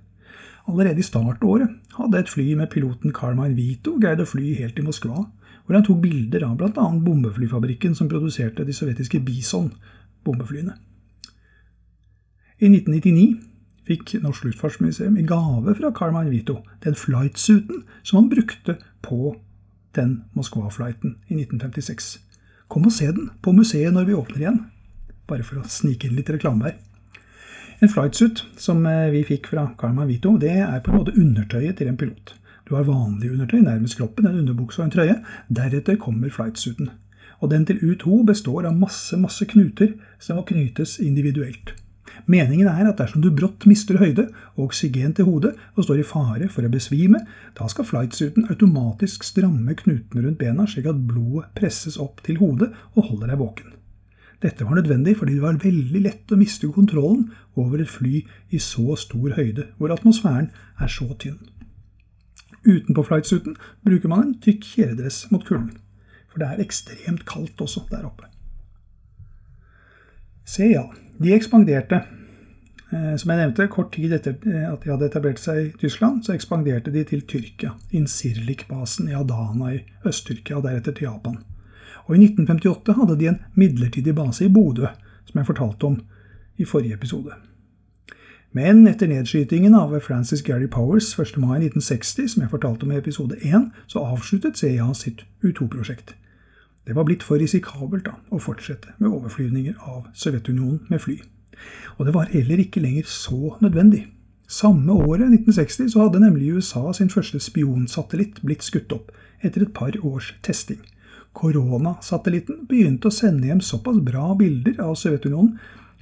Allerede 0.70 1.02
i 1.02 1.06
startåret 1.06 1.68
hadde 1.98 2.18
et 2.18 2.30
fly 2.30 2.54
med 2.56 2.70
piloten 2.72 3.12
Carmine 3.12 3.56
Vito 3.56 3.98
greid 4.00 4.22
å 4.22 4.28
fly 4.28 4.54
helt 4.56 4.76
til 4.78 4.86
Moskva, 4.86 5.26
hvor 5.64 5.76
han 5.76 5.84
tok 5.84 6.00
bilder 6.00 6.44
av 6.46 6.56
bl.a. 6.60 6.86
bombeflyfabrikken 7.04 7.96
som 7.96 8.08
produserte 8.08 8.64
de 8.64 8.72
sovjetiske 8.76 9.20
Bison-bombeflyene. 9.24 10.76
I 12.60 12.70
1999 12.70 13.26
fikk 13.84 14.14
Norsk 14.22 14.46
Luftfartsmuseum 14.46 15.18
i 15.20 15.26
gave 15.28 15.74
fra 15.76 15.90
Carmine 15.96 16.32
Vito 16.32 16.60
den 16.84 16.96
flightsuiten 16.96 17.82
som 18.02 18.22
han 18.22 18.30
brukte 18.32 18.78
på 19.04 19.34
den 19.96 20.22
Moskva-flighten 20.32 21.18
i 21.28 21.36
1956. 21.42 22.23
Kom 22.74 22.88
og 22.88 22.94
se 22.96 23.06
den 23.06 23.28
på 23.38 23.52
museet 23.54 23.94
når 23.94 24.08
vi 24.08 24.16
åpner 24.18 24.40
igjen. 24.40 24.56
Bare 25.30 25.44
for 25.46 25.60
å 25.60 25.68
snike 25.70 26.08
inn 26.08 26.16
litt 26.18 26.32
reklame 26.34 26.66
her. 26.66 26.80
En 27.78 27.90
flightsuit 27.90 28.42
som 28.58 28.80
eh, 28.90 29.12
vi 29.14 29.20
fikk 29.28 29.46
fra 29.52 29.68
Karma 29.78 30.06
Vito, 30.08 30.32
det 30.42 30.56
er 30.56 30.80
på 30.82 30.90
en 30.90 30.98
måte 30.98 31.14
undertøyet 31.14 31.78
til 31.78 31.90
en 31.90 31.98
pilot. 32.00 32.32
Du 32.66 32.74
har 32.74 32.88
vanlig 32.88 33.30
undertøy 33.30 33.60
nærmest 33.62 33.98
kroppen, 34.00 34.26
en 34.26 34.40
underbukse 34.40 34.80
og 34.82 34.88
en 34.88 34.94
trøye. 34.96 35.16
Deretter 35.54 36.00
kommer 36.02 36.34
flightsuiten. 36.34 36.90
Og 37.38 37.52
den 37.52 37.66
til 37.68 37.78
U2 37.78 38.24
består 38.26 38.66
av 38.66 38.74
masse, 38.74 39.14
masse 39.22 39.46
knuter 39.46 39.94
som 40.18 40.40
må 40.40 40.46
knytes 40.48 40.96
individuelt. 40.98 41.76
Meningen 42.30 42.68
er 42.70 42.88
at 42.88 42.98
dersom 43.00 43.22
du 43.24 43.30
brått 43.34 43.66
mister 43.68 43.98
høyde 44.00 44.28
og 44.54 44.68
oksygen 44.68 45.12
til 45.16 45.28
hodet 45.28 45.52
og 45.74 45.84
står 45.84 46.00
i 46.00 46.06
fare 46.08 46.48
for 46.52 46.66
å 46.66 46.72
besvime, 46.72 47.20
da 47.58 47.68
skal 47.70 47.88
flightsuiten 47.88 48.48
automatisk 48.52 49.26
stramme 49.26 49.76
knutene 49.80 50.24
rundt 50.24 50.40
bena 50.40 50.66
slik 50.70 50.88
at 50.90 51.06
blodet 51.08 51.50
presses 51.58 51.98
opp 52.00 52.24
til 52.26 52.40
hodet 52.40 52.70
og 52.94 53.10
holder 53.10 53.34
deg 53.34 53.42
våken. 53.42 53.72
Dette 54.44 54.66
var 54.66 54.76
nødvendig 54.76 55.16
fordi 55.16 55.36
det 55.36 55.44
var 55.44 55.60
veldig 55.62 56.00
lett 56.04 56.32
å 56.32 56.40
miste 56.40 56.68
kontrollen 56.72 57.30
over 57.60 57.80
et 57.80 57.90
fly 57.90 58.24
i 58.50 58.60
så 58.60 58.96
stor 59.00 59.36
høyde, 59.38 59.70
hvor 59.78 59.94
atmosfæren 59.94 60.50
er 60.80 60.90
så 60.90 61.08
tynn. 61.20 61.40
Utenpå 62.64 63.04
flightsuiten 63.04 63.56
bruker 63.84 64.08
man 64.08 64.22
en 64.26 64.36
tykk 64.44 64.64
kjeledress 64.64 65.24
mot 65.32 65.44
kulden. 65.44 65.78
For 66.32 66.42
det 66.42 66.48
er 66.50 66.64
ekstremt 66.64 67.24
kaldt 67.28 67.60
også 67.62 67.84
der 67.90 68.06
oppe. 68.08 68.26
Se 70.44 70.66
ja, 70.72 70.88
de 71.18 71.34
ekspanderte. 71.34 72.02
Eh, 72.92 73.16
som 73.16 73.30
jeg 73.30 73.40
nevnte, 73.40 73.66
kort 73.72 73.92
tid 73.94 74.12
etter 74.14 74.36
eh, 74.46 74.66
at 74.68 74.84
de 74.84 74.92
hadde 74.92 75.08
etablert 75.08 75.40
seg 75.42 75.60
i 75.62 75.72
Tyskland, 75.80 76.22
så 76.24 76.34
ekspanderte 76.34 76.92
de 76.94 77.04
til 77.08 77.24
Tyrkia, 77.26 77.74
Insirlik-basen 77.96 79.08
i 79.10 79.16
Adana 79.18 79.72
i 79.74 79.80
Øst-Tyrkia, 80.06 80.58
og 80.58 80.66
deretter 80.68 80.92
til 80.92 81.08
Japan. 81.08 81.40
Og 82.04 82.16
i 82.16 82.24
1958 82.24 82.98
hadde 82.98 83.18
de 83.18 83.30
en 83.32 83.40
midlertidig 83.54 84.14
base 84.14 84.44
i 84.44 84.52
Bodø, 84.52 84.92
som 85.24 85.40
jeg 85.40 85.46
fortalte 85.46 85.90
om 85.90 86.00
i 86.58 86.64
forrige 86.64 86.94
episode. 86.94 87.34
Men 88.54 88.86
etter 88.86 89.10
nedskytingen 89.10 89.74
av 89.74 89.96
Francis 90.00 90.42
Gary 90.46 90.68
Powers 90.70 91.08
1. 91.18 91.40
mai 91.42 91.56
1960, 91.58 92.28
som 92.28 92.44
jeg 92.44 92.50
fortalte 92.52 92.86
om 92.86 92.92
i 92.92 93.00
episode 93.00 93.40
1, 93.42 93.72
så 93.90 94.04
avsluttet 94.04 94.60
CIA 94.60 94.92
sitt 94.94 95.24
U2-prosjekt. 95.42 96.14
Det 96.84 96.96
var 96.96 97.06
blitt 97.08 97.22
for 97.24 97.40
risikabelt 97.40 98.04
da, 98.04 98.18
å 98.28 98.40
fortsette 98.42 98.92
med 98.98 99.08
overflyvninger 99.08 99.78
av 99.88 100.10
Sovjetunionen 100.12 100.82
med 100.90 101.00
fly. 101.00 101.16
Og 101.96 102.06
det 102.06 102.14
var 102.16 102.32
heller 102.32 102.60
ikke 102.60 102.82
lenger 102.84 103.08
så 103.08 103.54
nødvendig. 103.64 104.04
Samme 104.48 104.92
året, 104.92 105.30
1960, 105.32 105.88
så 105.94 106.04
hadde 106.04 106.20
nemlig 106.20 106.52
USA 106.52 106.92
sin 106.92 107.08
første 107.10 107.40
spionsatellitt 107.40 108.42
blitt 108.44 108.66
skutt 108.66 108.92
opp, 108.92 109.14
etter 109.40 109.64
et 109.64 109.72
par 109.76 109.96
års 110.04 110.34
testing. 110.44 110.82
Koronasatellitten 111.34 112.66
begynte 112.68 113.08
å 113.08 113.14
sende 113.14 113.48
hjem 113.48 113.64
såpass 113.64 113.98
bra 114.04 114.34
bilder 114.38 114.76
av 114.84 114.94
Sovjetunionen 115.00 115.56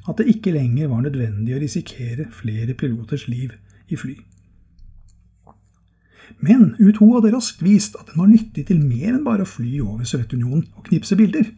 at 0.09 0.19
det 0.19 0.29
ikke 0.35 0.53
lenger 0.57 0.91
var 0.91 1.07
nødvendig 1.07 1.55
å 1.55 1.63
risikere 1.63 2.27
flere 2.35 2.75
piloters 2.75 3.29
liv 3.31 3.55
i 3.89 3.97
fly. 3.97 4.19
Men 6.41 6.75
U2 6.79 7.09
hadde 7.17 7.33
raskt 7.35 7.63
vist 7.63 7.97
at 7.99 8.09
den 8.11 8.21
var 8.23 8.31
nyttig 8.31 8.67
til 8.69 8.81
mer 8.83 9.13
enn 9.13 9.25
bare 9.27 9.47
å 9.47 9.49
fly 9.49 9.79
over 9.85 10.09
Sovjetunionen 10.09 10.67
og 10.77 10.89
knipse 10.89 11.19
bilder. 11.19 11.53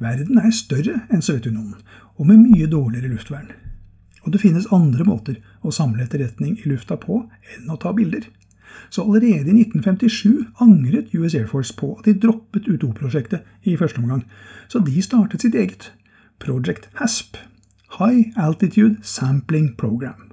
Verden 0.00 0.40
er 0.40 0.52
større 0.56 1.02
enn 1.12 1.24
Sovjetunionen, 1.24 1.76
og 2.16 2.28
med 2.28 2.42
mye 2.42 2.68
dårligere 2.70 3.12
luftvern. 3.12 3.52
Og 4.24 4.34
det 4.34 4.42
finnes 4.42 4.68
andre 4.72 5.04
måter 5.08 5.40
å 5.64 5.72
samle 5.72 6.04
etterretning 6.04 6.58
i 6.60 6.68
lufta 6.68 6.98
på 7.00 7.22
enn 7.54 7.72
å 7.72 7.78
ta 7.80 7.92
bilder. 7.96 8.26
Så 8.90 9.04
allerede 9.04 9.50
i 9.50 9.62
1957 9.62 10.60
angret 10.62 11.14
US 11.14 11.34
Air 11.34 11.48
Force 11.50 11.74
på 11.76 11.92
at 11.98 12.08
de 12.08 12.16
droppet 12.20 12.68
U2-prosjektet 12.68 13.68
i 13.68 13.76
første 13.76 14.02
omgang, 14.02 14.24
så 14.68 14.82
de 14.84 15.02
startet 15.02 15.44
sitt 15.44 15.56
eget, 15.58 15.92
Project 16.40 16.88
HASP, 17.00 17.36
High 17.98 18.32
Altitude 18.36 19.02
Sampling 19.02 19.74
Program. 19.76 20.29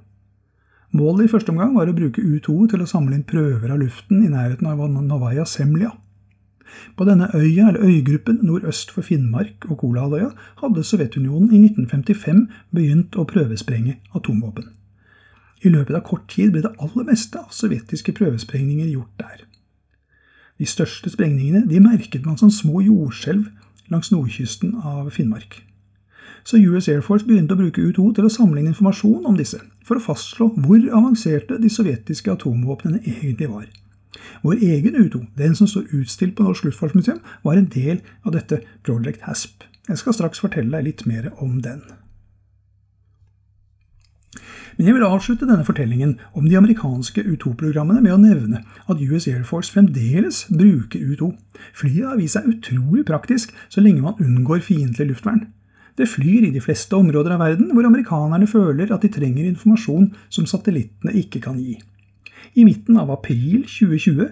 Målet 0.96 1.26
i 1.26 1.30
første 1.30 1.52
omgang 1.52 1.74
var 1.76 1.90
å 1.90 1.96
bruke 1.96 2.22
U2 2.24 2.70
til 2.72 2.80
å 2.80 2.88
samle 2.88 3.18
inn 3.18 3.26
prøver 3.28 3.74
av 3.74 3.80
luften 3.82 4.22
i 4.24 4.30
nærheten 4.32 4.68
av 4.70 4.80
Novaya 4.88 5.44
Semlja. 5.44 5.92
På 6.96 7.04
denne 7.04 7.28
øya, 7.34 7.68
eller 7.68 7.84
øygruppen 7.84 8.40
nordøst 8.44 8.90
for 8.92 9.04
Finnmark 9.04 9.66
og 9.68 9.78
Kolahalvøya, 9.82 10.30
hadde 10.62 10.84
Sovjetunionen 10.84 11.52
i 11.52 11.60
1955 11.66 12.42
begynt 12.72 13.16
å 13.20 13.26
prøvesprenge 13.28 13.98
atomvåpen. 14.16 14.72
I 15.64 15.72
løpet 15.74 15.96
av 15.96 16.04
kort 16.08 16.28
tid 16.32 16.52
ble 16.54 16.64
det 16.64 16.74
aller 16.80 17.08
meste 17.08 17.40
av 17.40 17.52
sovjetiske 17.52 18.14
prøvesprengninger 18.16 18.88
gjort 18.92 19.12
der. 19.20 19.44
De 20.58 20.66
største 20.66 21.10
sprengningene 21.12 21.66
de 21.68 21.80
merket 21.84 22.26
man 22.26 22.38
som 22.40 22.52
små 22.52 22.80
jordskjelv 22.84 23.48
langs 23.92 24.12
nordkysten 24.12 24.76
av 24.84 25.10
Finnmark 25.14 25.62
så 26.44 26.60
US 26.60 26.88
Air 26.88 27.02
Force 27.04 27.26
begynte 27.26 27.54
å 27.56 27.60
bruke 27.60 27.82
U2 27.82 28.12
til 28.16 28.28
å 28.28 28.32
samle 28.32 28.60
inn 28.60 28.70
informasjon 28.72 29.26
om 29.26 29.36
disse, 29.38 29.60
for 29.84 29.98
å 29.98 30.04
fastslå 30.04 30.50
hvor 30.56 30.88
avanserte 31.00 31.60
de 31.62 31.70
sovjetiske 31.72 32.32
atomvåpnene 32.32 33.02
egentlig 33.04 33.50
var. 33.50 33.68
Vår 34.42 34.58
egen 34.62 34.96
U2, 34.96 35.24
den 35.38 35.54
som 35.54 35.66
står 35.66 35.88
utstilt 35.92 36.36
på 36.36 36.46
Norsk 36.46 36.64
Luftfartsmuseum, 36.64 37.20
var 37.44 37.58
en 37.58 37.70
del 37.74 38.02
av 38.24 38.34
dette 38.36 38.62
Project 38.82 39.24
HASP. 39.26 39.64
Jeg 39.88 39.98
skal 39.98 40.14
straks 40.14 40.40
fortelle 40.40 40.74
deg 40.76 40.84
litt 40.90 41.06
mer 41.08 41.30
om 41.38 41.60
den. 41.64 41.82
Men 44.78 44.86
jeg 44.86 44.94
vil 44.94 45.04
avslutte 45.08 45.46
denne 45.48 45.64
fortellingen 45.66 46.20
om 46.38 46.44
de 46.46 46.56
amerikanske 46.56 47.24
U2-programmene 47.26 47.98
med 48.04 48.14
å 48.14 48.20
nevne 48.22 48.60
at 48.86 49.00
US 49.02 49.26
Air 49.26 49.42
Force 49.48 49.72
fremdeles 49.74 50.44
bruker 50.52 51.02
U2. 51.02 51.32
Flyet 51.74 52.06
har 52.06 52.20
vist 52.20 52.38
seg 52.38 52.46
utrolig 52.46 53.02
praktisk 53.08 53.50
så 53.74 53.82
lenge 53.82 54.04
man 54.04 54.20
unngår 54.22 54.62
fiendtlig 54.62 55.08
luftvern. 55.08 55.48
Det 55.98 56.06
flyr 56.06 56.46
i 56.46 56.54
de 56.54 56.62
fleste 56.62 56.94
områder 56.94 57.34
av 57.34 57.42
verden 57.42 57.72
hvor 57.74 57.86
amerikanerne 57.88 58.46
føler 58.46 58.92
at 58.94 59.02
de 59.02 59.10
trenger 59.10 59.48
informasjon 59.48 60.12
som 60.30 60.46
satellittene 60.46 61.16
ikke 61.18 61.42
kan 61.42 61.58
gi. 61.58 61.74
I 62.54 62.64
midten 62.66 63.00
av 63.02 63.10
april 63.10 63.64
2020 63.66 64.28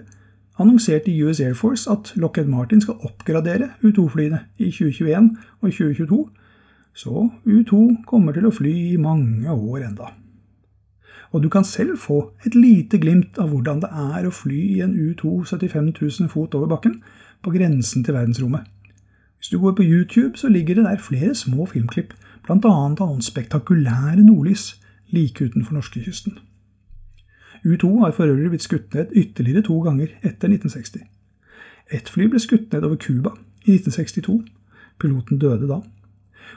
annonserte 0.57 1.11
US 1.25 1.41
Air 1.43 1.57
Force 1.59 1.91
at 1.91 2.13
Lockheed 2.15 2.47
Martin 2.47 2.81
skal 2.81 3.01
oppgradere 3.05 3.73
U2-flyene 3.83 4.39
i 4.57 4.71
2021 4.71 5.27
og 5.61 5.67
2022, 5.69 6.21
så 6.97 7.27
U2 7.45 7.81
kommer 8.07 8.33
til 8.33 8.47
å 8.47 8.53
fly 8.55 8.73
i 8.93 9.01
mange 9.01 9.51
år 9.51 9.83
enda. 9.89 10.13
Og 11.35 11.43
du 11.43 11.49
kan 11.51 11.67
selv 11.67 11.99
få 11.99 12.31
et 12.47 12.55
lite 12.55 12.97
glimt 12.97 13.37
av 13.37 13.51
hvordan 13.51 13.83
det 13.83 13.91
er 13.91 14.25
å 14.25 14.33
fly 14.33 14.61
i 14.77 14.81
en 14.85 14.95
U2 14.95 15.43
75 15.45 15.91
000 15.99 16.31
fot 16.31 16.55
over 16.55 16.71
bakken, 16.71 17.01
på 17.43 17.51
grensen 17.53 18.03
til 18.03 18.15
verdensrommet. 18.15 18.63
Hvis 19.37 19.49
du 19.49 19.59
går 19.59 19.71
på 19.71 19.83
YouTube, 19.85 20.37
så 20.37 20.49
ligger 20.49 20.75
det 20.75 20.83
der 20.83 20.97
flere 20.97 21.35
små 21.35 21.65
filmklipp, 21.65 22.13
bl.a. 22.43 22.55
av 22.67 23.07
hans 23.07 23.25
spektakulære 23.25 24.23
nordlys 24.23 24.81
like 25.09 25.45
utenfor 25.45 25.73
norskekysten. 25.73 26.39
U2 27.65 27.99
har 27.99 28.11
for 28.11 28.25
øvrig 28.25 28.49
blitt 28.49 28.63
skutt 28.63 28.93
ned 28.93 29.13
ytterligere 29.15 29.61
to 29.61 29.79
ganger 29.81 30.07
etter 30.21 30.47
1960. 30.47 31.01
Ett 31.91 32.09
fly 32.09 32.27
ble 32.27 32.39
skutt 32.39 32.73
ned 32.73 32.83
over 32.83 32.95
Cuba 32.95 33.29
i 33.65 33.75
1962. 33.75 34.45
Piloten 34.99 35.39
døde 35.39 35.67
da. 35.67 35.81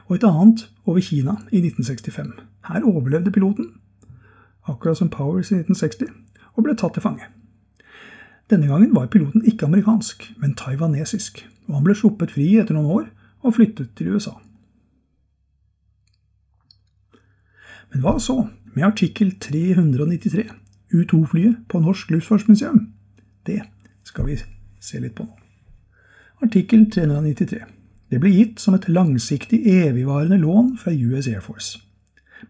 Og 0.07 0.15
et 0.15 0.25
annet 0.25 0.71
over 0.85 1.01
Kina 1.01 1.37
i 1.53 1.61
1965. 1.63 2.33
Her 2.69 2.83
overlevde 2.85 3.31
piloten, 3.31 3.73
akkurat 4.69 4.97
som 4.97 5.09
Powers 5.09 5.51
i 5.51 5.55
1960, 5.55 6.11
og 6.55 6.65
ble 6.65 6.77
tatt 6.77 6.95
til 6.95 7.03
fange. 7.03 7.27
Denne 8.51 8.67
gangen 8.67 8.95
var 8.95 9.07
piloten 9.07 9.45
ikke 9.47 9.69
amerikansk, 9.69 10.25
men 10.43 10.57
taiwanesisk, 10.59 11.45
og 11.69 11.75
han 11.79 11.85
ble 11.87 11.95
sluppet 11.95 12.33
fri 12.35 12.49
etter 12.59 12.75
noen 12.75 12.91
år 12.91 13.11
og 13.47 13.55
flyttet 13.57 13.93
til 13.97 14.15
USA. 14.17 14.35
Men 17.91 18.03
hva 18.05 18.17
så 18.23 18.37
med 18.75 18.87
artikkel 18.87 19.33
393 19.43 20.47
U2-flyet 20.95 21.67
på 21.71 21.83
Norsk 21.83 22.11
Luftfartsmuseum? 22.11 22.89
Det 23.47 23.61
skal 24.07 24.27
vi 24.27 24.39
se 24.83 25.03
litt 25.03 25.17
på 25.19 25.27
nå. 25.27 25.37
Artikkel 26.43 26.87
393. 26.91 27.61
Det 28.11 28.19
ble 28.19 28.31
gitt 28.33 28.63
som 28.63 28.75
et 28.75 28.89
langsiktig, 28.91 29.61
evigvarende 29.69 30.39
lån 30.41 30.75
fra 30.81 30.91
US 30.95 31.29
Air 31.31 31.43
Force. 31.45 31.79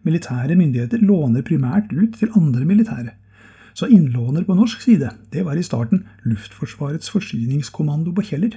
Militære 0.07 0.57
myndigheter 0.57 1.02
låner 1.02 1.45
primært 1.45 1.90
ut 1.92 2.14
til 2.21 2.30
andre 2.38 2.64
militære. 2.64 3.16
Så 3.74 3.86
innlåner 3.86 4.44
på 4.44 4.54
norsk 4.54 4.80
side, 4.82 5.10
det 5.32 5.44
var 5.46 5.56
i 5.56 5.62
starten 5.62 6.06
Luftforsvarets 6.24 7.10
forsyningskommando 7.10 8.12
på 8.12 8.24
Kjeller. 8.30 8.56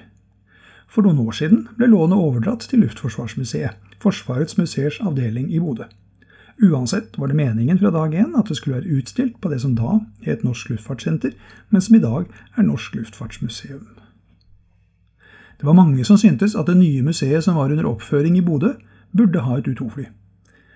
For 0.87 1.05
noen 1.05 1.21
år 1.23 1.33
siden 1.37 1.67
ble 1.77 1.89
lånet 1.89 2.19
overdratt 2.19 2.67
til 2.69 2.83
Luftforsvarsmuseet, 2.85 3.77
Forsvarets 4.03 4.57
museers 4.59 4.99
avdeling 4.99 5.47
i 5.53 5.61
Bodø. 5.63 5.85
Uansett 6.61 7.15
var 7.17 7.31
det 7.31 7.37
meningen 7.39 7.79
fra 7.79 7.89
dag 7.89 8.13
én 8.13 8.35
at 8.37 8.49
det 8.51 8.57
skulle 8.59 8.81
være 8.81 8.99
utstilt 8.99 9.39
på 9.41 9.49
det 9.49 9.61
som 9.63 9.77
da 9.77 10.01
het 10.25 10.43
Norsk 10.43 10.69
Luftfartssenter, 10.69 11.31
men 11.69 11.81
som 11.81 11.95
i 11.95 12.01
dag 12.03 12.27
er 12.57 12.67
Norsk 12.67 12.95
Luftfartsmuseum. 12.95 13.87
Det 15.57 15.65
var 15.65 15.77
mange 15.79 16.03
som 16.05 16.17
syntes 16.17 16.55
at 16.55 16.67
det 16.67 16.77
nye 16.77 17.01
museet 17.01 17.43
som 17.43 17.55
var 17.55 17.71
under 17.71 17.87
oppføring 17.87 18.37
i 18.37 18.43
Bodø, 18.45 18.73
burde 19.17 19.39
ha 19.45 19.57
et 19.57 19.67
U2-fly. 19.67 20.05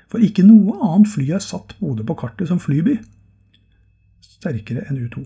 For 0.07 0.23
ikke 0.23 0.45
noe 0.47 0.77
annet 0.79 1.11
fly 1.11 1.27
har 1.33 1.43
satt 1.43 1.75
Bodø 1.81 2.05
på 2.07 2.15
kartet 2.15 2.47
som 2.47 2.61
flyby 2.63 2.97
sterkere 4.21 4.85
enn 4.87 5.01
U2. 5.07 5.25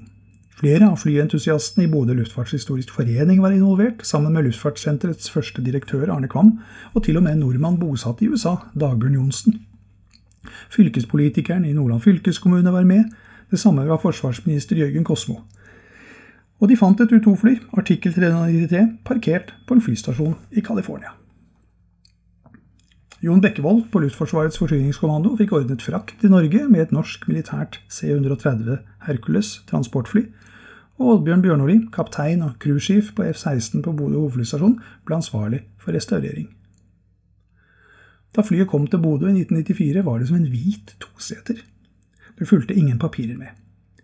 Flere 0.61 0.91
av 0.91 0.99
flyentusiastene 1.01 1.87
i 1.87 1.89
Bodø 1.89 2.13
luftfartshistorisk 2.19 2.91
forening 2.93 3.39
var 3.41 3.55
involvert, 3.55 4.03
sammen 4.05 4.35
med 4.35 4.45
Luftfartssenterets 4.45 5.31
første 5.33 5.63
direktør 5.65 6.11
Arne 6.13 6.29
Kvam, 6.29 6.59
og 6.93 7.05
til 7.07 7.17
og 7.17 7.23
med 7.25 7.33
en 7.33 7.41
nordmann 7.41 7.79
bosatt 7.81 8.21
i 8.21 8.29
USA, 8.29 8.57
Dagbjørn 8.77 9.17
Johnsen. 9.17 9.55
Fylkespolitikeren 10.69 11.65
i 11.65 11.73
Nordland 11.73 12.03
fylkeskommune 12.05 12.73
var 12.73 12.85
med. 12.85 13.09
Det 13.51 13.59
samme 13.59 13.87
var 13.87 14.01
forsvarsminister 14.03 14.77
Jørgen 14.77 15.03
Kosmo. 15.03 15.39
Og 16.61 16.69
de 16.69 16.77
fant 16.77 17.01
et 17.01 17.09
U2-fly, 17.09 17.55
artikkel 17.77 18.13
393, 18.13 18.85
parkert 19.05 19.55
på 19.67 19.73
en 19.73 19.81
flystasjon 19.81 20.37
i 20.51 20.61
California. 20.61 21.15
Jon 23.21 23.41
Bekkevold 23.41 23.83
på 23.93 23.99
Luftforsvarets 24.01 24.57
forsyningskommando 24.57 25.35
fikk 25.37 25.51
ordnet 25.53 25.83
frakt 25.85 26.15
til 26.23 26.31
Norge 26.33 26.63
med 26.65 26.81
et 26.81 26.93
norsk 26.95 27.27
militært 27.29 27.77
C-130 27.93 28.79
Hercules 29.05 29.51
transportfly, 29.69 30.23
og 30.97 31.11
Oddbjørn 31.19 31.43
Bjørnoli, 31.45 31.75
kaptein 31.93 32.41
og 32.41 32.55
cruiseskip 32.63 33.13
på 33.19 33.27
F-16 33.29 33.85
på 33.85 33.93
Bodø 33.93 34.17
hovedflystasjon, 34.23 34.79
ble 35.05 35.19
ansvarlig 35.19 35.61
for 35.77 35.93
restaurering. 35.93 36.49
Da 38.33 38.41
flyet 38.41 38.71
kom 38.73 38.89
til 38.89 39.03
Bodø 39.05 39.29
i 39.29 39.37
1994, 39.37 40.05
var 40.09 40.17
det 40.17 40.31
som 40.31 40.41
en 40.41 40.49
hvit 40.49 40.97
toseter. 41.03 41.61
Det 42.39 42.49
fulgte 42.49 42.73
ingen 42.73 42.97
papirer 42.97 43.37
med. 43.37 43.53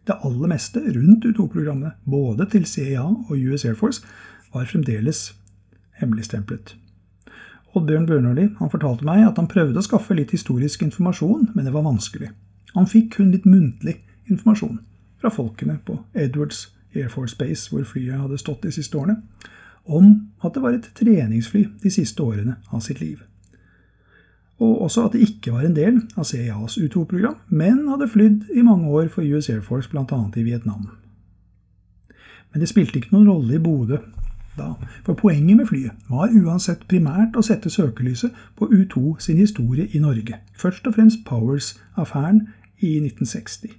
Det 0.05 0.21
aller 0.21 0.53
meste 0.53 0.83
rundt 0.93 1.25
U2-programmet, 1.25 1.97
både 2.05 2.45
til 2.53 2.69
CIA 2.69 3.09
og 3.09 3.33
US 3.33 3.65
Air 3.65 3.81
Force, 3.81 4.05
var 4.53 4.69
fremdeles 4.69 5.31
hemmeligstemplet. 5.97 6.77
Oddbjørn 7.77 8.07
Bjørnåli 8.09 8.47
fortalte 8.71 9.05
meg 9.07 9.23
at 9.27 9.37
han 9.39 9.49
prøvde 9.51 9.79
å 9.79 9.85
skaffe 9.85 10.17
litt 10.17 10.33
historisk 10.35 10.83
informasjon, 10.85 11.51
men 11.53 11.67
det 11.67 11.73
var 11.75 11.85
vanskelig. 11.85 12.31
Han 12.73 12.89
fikk 12.89 13.13
kun 13.17 13.31
litt 13.33 13.45
muntlig 13.45 13.99
informasjon 14.27 14.81
fra 15.21 15.31
folkene 15.33 15.79
på 15.85 15.99
Edwards 16.13 16.67
Air 16.95 17.09
Force 17.13 17.37
Base, 17.37 17.69
hvor 17.69 17.85
flyet 17.87 18.19
hadde 18.19 18.41
stått 18.41 18.65
de 18.65 18.73
siste 18.73 18.97
årene, 18.97 19.21
om 19.85 20.13
at 20.43 20.53
det 20.53 20.65
var 20.65 20.75
et 20.75 20.91
treningsfly 20.97 21.67
de 21.83 21.93
siste 21.93 22.23
årene 22.23 22.57
av 22.73 22.83
sitt 22.83 22.99
liv 23.01 23.23
og 24.59 24.81
også 24.81 25.05
at 25.05 25.13
det 25.13 25.21
ikke 25.21 25.53
var 25.53 25.67
en 25.67 25.75
del 25.75 25.99
av 26.17 26.25
CIAs 26.25 26.77
U2-program, 26.81 27.35
men 27.49 27.85
hadde 27.91 28.09
flydd 28.09 28.47
i 28.57 28.63
mange 28.65 28.89
år 28.89 29.11
for 29.13 29.21
US 29.21 29.49
Air 29.53 29.61
Force, 29.61 29.89
bl.a. 29.89 30.21
i 30.35 30.43
Vietnam. 30.43 30.89
Men 32.51 32.63
det 32.63 32.69
spilte 32.71 32.97
ikke 32.97 33.13
noen 33.13 33.29
rolle 33.29 33.57
i 33.57 33.61
Bodø 33.61 33.99
da, 34.57 34.73
for 35.05 35.13
poenget 35.13 35.57
med 35.57 35.67
flyet 35.69 36.09
var 36.09 36.33
uansett 36.33 36.85
primært 36.89 37.37
å 37.37 37.43
sette 37.45 37.69
søkelyset 37.69 38.35
på 38.57 38.67
U2 38.67 39.17
sin 39.23 39.37
historie 39.37 39.87
i 39.93 40.01
Norge, 40.03 40.39
først 40.57 40.87
og 40.87 40.97
fremst 40.97 41.23
Powers-affæren 41.27 42.47
i 42.79 42.97
1960. 43.01 43.73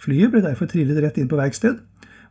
Flyet 0.00 0.32
ble 0.32 0.42
derfor 0.44 0.68
trillet 0.70 1.02
rett 1.02 1.18
inn 1.20 1.28
på 1.28 1.40
verksted, 1.40 1.80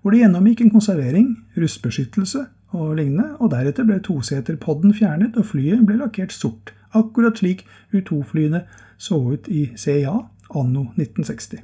hvor 0.01 0.15
det 0.15 0.23
gjennomgikk 0.23 0.61
en 0.63 0.73
konservering, 0.73 1.31
rustbeskyttelse 1.57 2.45
og 2.71 2.95
lignende, 2.95 3.35
og 3.39 3.51
deretter 3.51 3.85
ble 3.85 3.99
toseterpodden 4.05 4.93
fjernet 4.95 5.37
og 5.37 5.49
flyet 5.51 5.85
ble 5.85 5.99
lakkert 5.99 6.33
sort 6.33 6.73
akkurat 6.95 7.37
slik 7.37 7.65
U2-flyene 7.93 8.63
så 8.97 9.19
ut 9.33 9.47
i 9.47 9.69
CIA 9.77 10.15
anno 10.55 10.89
1960. 10.97 11.61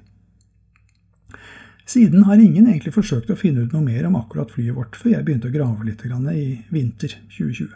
Siden 1.86 2.26
har 2.26 2.42
ingen 2.42 2.66
egentlig 2.66 2.96
forsøkt 2.96 3.30
å 3.30 3.38
finne 3.38 3.66
ut 3.66 3.74
noe 3.76 3.86
mer 3.86 4.08
om 4.08 4.18
akkurat 4.18 4.50
flyet 4.52 4.74
vårt, 4.74 4.98
før 4.98 5.12
jeg 5.14 5.26
begynte 5.28 5.52
å 5.52 5.54
grave 5.54 5.86
litt 5.86 6.02
i 6.06 6.46
vinter 6.74 7.14
2020. 7.30 7.76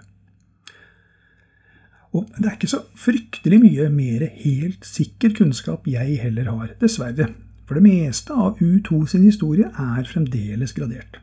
Og 2.17 2.26
det 2.39 2.48
er 2.48 2.56
ikke 2.56 2.72
så 2.72 2.82
fryktelig 2.98 3.60
mye 3.62 3.86
mer 3.93 4.26
helt 4.41 4.86
sikker 4.88 5.36
kunnskap 5.38 5.86
jeg 5.88 6.17
heller 6.24 6.50
har, 6.50 6.74
dessverre. 6.82 7.30
For 7.69 7.78
det 7.78 7.86
meste 7.86 8.34
av 8.34 8.58
U2 8.58 9.04
sin 9.12 9.28
historie 9.30 9.69
er 9.69 10.08
fremdeles 10.10 10.74
gradert. 10.74 11.19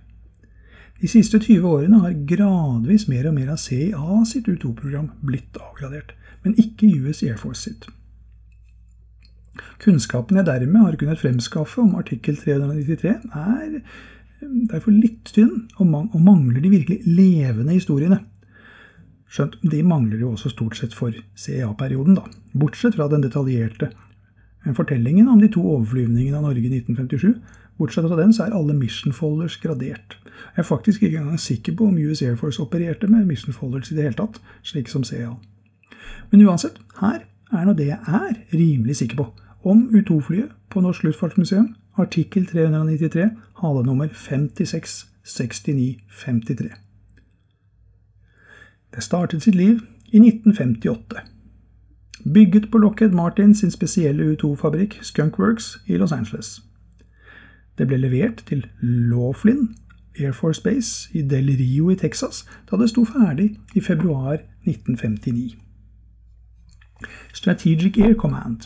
De 1.00 1.10
siste 1.10 1.40
20 1.42 1.66
årene 1.66 1.98
har 2.04 2.14
gradvis 2.30 3.08
mer 3.10 3.26
og 3.28 3.34
mer 3.36 3.50
av 3.52 3.58
CIA 3.60 4.22
sitt 4.30 4.46
U2-program 4.46 5.10
blitt 5.26 5.58
avgradert, 5.58 6.14
men 6.44 6.54
ikke 6.54 6.88
US 7.02 7.24
Air 7.26 7.36
Force 7.40 7.66
sitt. 7.66 7.90
Kunnskapen 9.82 10.38
jeg 10.40 10.48
dermed 10.48 10.82
har 10.82 10.98
kunnet 11.00 11.20
fremskaffe 11.20 11.82
om 11.82 11.96
artikkel 11.98 12.38
393, 12.38 13.14
er 13.34 13.80
derfor 14.70 14.94
litt 14.94 15.32
tynn, 15.34 15.66
og 15.80 16.16
mangler 16.20 16.62
de 16.62 16.72
virkelig 16.72 17.02
levende 17.06 17.76
historiene. 17.76 18.22
Skjønt 19.32 19.58
de 19.66 19.82
mangler 19.82 20.22
jo 20.22 20.32
også 20.34 20.52
stort 20.52 20.78
sett 20.78 20.94
for 20.94 21.14
CEA-perioden, 21.38 22.18
da. 22.18 22.26
Bortsett 22.56 22.94
fra 22.98 23.08
den 23.10 23.24
detaljerte 23.24 23.90
fortellingen 24.74 25.28
om 25.28 25.40
de 25.40 25.48
to 25.52 25.62
overflyvningene 25.62 26.38
av 26.38 26.48
Norge 26.48 26.64
i 26.64 26.80
1957, 26.80 27.34
Bortsett 27.76 28.06
fra 28.08 28.16
den 28.16 28.32
så 28.32 28.46
er 28.46 28.54
alle 28.56 28.74
mission 28.74 29.12
folders 29.12 29.58
gradert. 29.60 30.16
Jeg 30.56 30.62
er 30.62 30.68
faktisk 30.68 31.02
ikke 31.02 31.18
engang 31.20 31.40
sikker 31.40 31.74
på 31.76 31.90
om 31.90 31.98
US 31.98 32.22
Air 32.22 32.36
Force 32.40 32.62
opererte 32.62 33.06
med 33.06 33.26
mission 33.28 33.52
folders 33.52 33.90
i 33.92 33.96
det 33.96 34.06
hele 34.06 34.16
tatt, 34.16 34.40
slik 34.64 34.88
som 34.88 35.04
CEA. 35.04 35.34
Men 36.30 36.46
uansett, 36.46 36.80
her 37.00 37.26
er 37.52 37.66
nå 37.66 37.74
det 37.76 37.90
jeg 37.90 37.98
er 38.08 38.38
rimelig 38.52 38.96
sikker 38.96 39.20
på. 39.20 39.26
Om 39.66 39.88
U2-flyet 39.88 40.50
på 40.70 40.80
Norsk 40.80 41.02
Luftfartsmuseum, 41.02 41.74
artikkel 41.96 42.46
393, 42.46 43.30
halenummer 43.56 44.08
566953. 44.08 46.68
Det 48.94 49.02
startet 49.02 49.42
sitt 49.42 49.54
liv 49.54 49.80
i 50.12 50.18
1958. 50.18 51.16
bygget 52.34 52.68
på 52.72 52.78
Lockheed 52.78 53.10
Martin 53.10 53.54
sin 53.54 53.70
spesielle 53.70 54.32
U2-fabrikk 54.32 54.98
Skunkworks 55.02 55.78
i 55.86 55.96
Los 55.96 56.12
Angeles. 56.12 56.62
Det 57.78 57.86
ble 57.86 57.96
levert 57.96 58.44
til 58.46 58.66
Laughlin 58.80 59.76
Air 60.20 60.32
Force 60.32 60.62
Base 60.62 61.08
i 61.12 61.22
Del 61.22 61.46
Rio 61.46 61.90
i 61.90 61.94
Texas 61.94 62.48
da 62.70 62.76
det 62.76 62.90
sto 62.90 63.04
ferdig 63.04 63.58
i 63.74 63.80
februar 63.80 64.32
1959. 64.32 65.56
Strategic 67.34 67.98
Air 67.98 68.14
Command, 68.14 68.60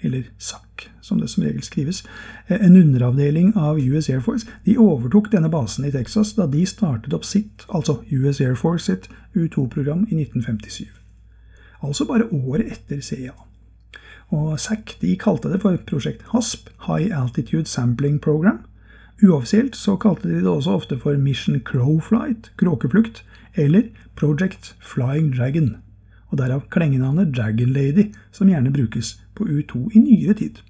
eller 0.00 0.28
SAC 0.38 0.88
som 1.06 1.20
det 1.20 1.28
som 1.30 1.44
regel 1.44 1.62
skrives, 1.62 2.04
en 2.48 2.76
underavdeling 2.76 3.56
av 3.56 3.78
US 3.78 4.10
Air 4.10 4.20
Force, 4.20 4.48
de 4.64 4.76
overtok 4.78 5.30
denne 5.32 5.50
basen 5.50 5.86
i 5.86 5.92
Texas 5.94 6.34
da 6.36 6.48
de 6.50 6.64
startet 6.66 7.14
opp 7.14 7.24
sitt, 7.24 7.66
altså 7.68 8.00
US 8.10 8.40
Air 8.40 8.56
Force 8.58 8.90
sitt 8.90 9.08
U2-program 9.36 10.06
i 10.10 10.18
1957. 10.18 10.86
Altså 11.84 12.06
bare 12.08 12.26
året 12.32 12.72
etter 12.72 13.00
CIA. 13.00 13.34
Og 14.34 14.56
SAC 14.58 14.96
de 15.00 15.14
kalte 15.20 15.52
det 15.52 15.60
for 15.62 15.78
prosjekt 15.86 16.24
HASP, 16.32 16.72
High 16.88 17.14
Altitude 17.14 17.70
Sampling 17.70 18.18
Program. 18.20 18.64
Uoffisielt 19.22 19.76
så 19.78 19.94
kalte 19.96 20.28
de 20.28 20.40
det 20.40 20.50
også 20.50 20.74
ofte 20.74 20.98
for 20.98 21.16
Mission 21.16 21.60
Crowflight, 21.60 22.50
kråkeflukt, 22.58 23.22
eller 23.54 23.92
Project 24.16 24.74
Flying 24.80 25.30
Dragon, 25.36 25.76
og 26.28 26.38
derav 26.40 26.66
klengenavnet 26.74 27.36
Dragon 27.36 27.70
Lady, 27.72 28.10
som 28.32 28.50
gjerne 28.50 28.72
brukes 28.72 29.14
på 29.36 29.46
U2 29.46 29.90
i 29.94 30.02
nyere 30.02 30.34
tid. 30.38 30.62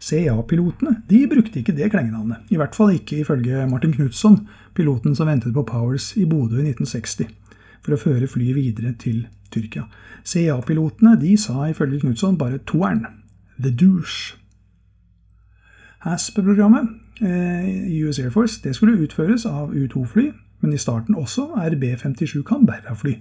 CIA-pilotene 0.00 1.02
de 1.10 1.24
brukte 1.30 1.58
ikke 1.60 1.74
det 1.74 1.90
klengenavnet, 1.90 2.46
i 2.50 2.58
hvert 2.58 2.76
fall 2.76 2.94
ikke 2.94 3.20
ifølge 3.22 3.66
Martin 3.70 3.92
Knutson, 3.96 4.44
piloten 4.74 5.16
som 5.18 5.26
ventet 5.26 5.54
på 5.54 5.64
Powers 5.66 6.12
i 6.16 6.24
Bodø 6.24 6.60
i 6.60 6.68
1960, 6.70 7.32
for 7.82 7.94
å 7.94 8.00
føre 8.00 8.30
flyet 8.30 8.56
videre 8.58 8.94
til 9.00 9.24
Tyrkia. 9.50 9.88
CIA-pilotene 10.24 11.16
de 11.18 11.34
sa 11.40 11.66
ifølge 11.70 12.02
Knutson 12.04 12.38
bare 12.38 12.62
toeren, 12.66 13.06
The 13.58 13.72
Douche. 13.74 14.36
HASP-programmet 16.06 16.92
eh, 17.26 17.88
i 17.90 18.04
US 18.06 18.20
Air 18.22 18.30
Force 18.30 18.60
det 18.62 18.76
skulle 18.76 19.00
utføres 19.02 19.48
av 19.50 19.74
U2-fly, 19.74 20.30
men 20.62 20.74
i 20.74 20.78
starten 20.78 21.18
også 21.18 21.50
RB-57 21.58 22.44
Canberra-fly 22.46 23.16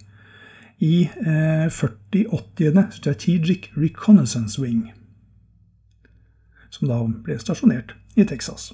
i 0.78 1.10
eh, 1.26 1.70
4080. 1.70 2.92
Strategic 2.92 3.72
Reconnaissance 3.78 4.62
Wing, 4.62 4.92
som 6.70 6.88
da 6.88 7.00
ble 7.04 7.40
stasjonert 7.40 7.96
i 8.16 8.26
Texas. 8.26 8.74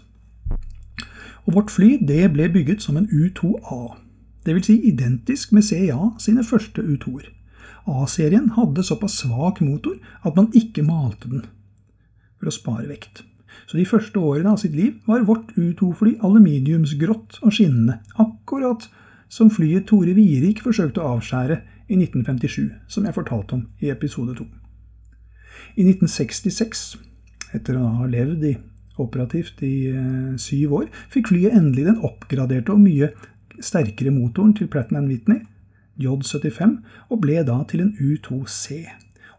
Og 1.44 1.56
Vårt 1.58 1.72
fly 1.72 1.98
det 2.00 2.32
ble 2.34 2.48
bygget 2.52 2.84
som 2.84 2.98
en 2.98 3.10
U2A, 3.12 3.96
dvs. 4.48 4.66
Si 4.68 4.80
identisk 4.88 5.52
med 5.52 5.64
CIA 5.68 6.14
sine 6.20 6.44
første 6.44 6.82
U2-er. 6.82 7.30
A-serien 7.88 8.54
hadde 8.56 8.84
såpass 8.84 9.18
svak 9.20 9.60
motor 9.62 9.98
at 10.24 10.36
man 10.36 10.52
ikke 10.56 10.86
malte 10.88 11.28
den 11.28 11.46
for 12.40 12.48
å 12.48 12.56
spare 12.56 12.88
vekt. 12.88 13.24
Så 13.68 13.78
de 13.78 13.86
første 13.88 14.20
årene 14.20 14.54
av 14.54 14.60
sitt 14.62 14.76
liv 14.76 15.00
var 15.08 15.26
vårt 15.28 15.52
U2-fly 15.56 16.18
aluminiumsgrått 16.24 17.40
og 17.44 17.54
skinnende, 17.56 18.00
akkurat 18.20 18.88
som 19.32 19.52
flyet 19.52 19.88
Tore 19.90 20.16
Virik 20.16 20.62
forsøkte 20.64 21.02
å 21.02 21.18
avskjære 21.18 21.60
i 21.90 21.98
1957, 22.00 22.70
som 22.88 23.06
jeg 23.06 23.16
fortalte 23.16 23.58
om 23.58 23.66
i 23.84 23.92
episode 23.92 24.36
2. 24.38 24.46
I 25.76 25.86
1966, 25.88 26.84
etter 27.54 27.78
å 27.78 27.88
ha 28.00 28.08
levd 28.10 28.46
i 28.50 28.54
operativt 29.02 29.62
i 29.66 29.90
eh, 29.90 30.34
syv 30.42 30.76
år, 30.80 30.90
fikk 31.14 31.32
flyet 31.32 31.56
endelig 31.58 31.88
den 31.90 32.02
oppgraderte 32.06 32.76
og 32.76 32.84
mye 32.84 33.10
sterkere 33.64 34.14
motoren 34.14 34.54
til 34.58 34.70
Platinum 34.72 35.10
Whitney, 35.10 35.44
J75, 36.02 36.78
og 37.10 37.22
ble 37.22 37.42
da 37.46 37.60
til 37.70 37.86
en 37.86 37.94
U2C. 38.02 38.84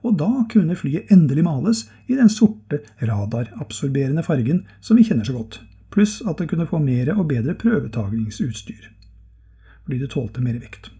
Og 0.04 0.18
da 0.20 0.44
kunne 0.52 0.76
flyet 0.78 1.10
endelig 1.14 1.46
males 1.46 1.84
i 2.10 2.18
den 2.18 2.30
sorte 2.30 2.82
radarabsorberende 3.00 4.24
fargen 4.26 4.64
som 4.84 5.00
vi 5.00 5.06
kjenner 5.08 5.26
så 5.26 5.36
godt, 5.38 5.62
pluss 5.94 6.20
at 6.26 6.42
det 6.42 6.50
kunne 6.50 6.68
få 6.68 6.82
mer 6.82 7.14
og 7.16 7.28
bedre 7.30 7.56
prøvetagningsutstyr, 7.58 8.90
fordi 9.86 10.02
det 10.02 10.12
tålte 10.12 10.44
mer 10.44 10.60
vekt. 10.60 10.92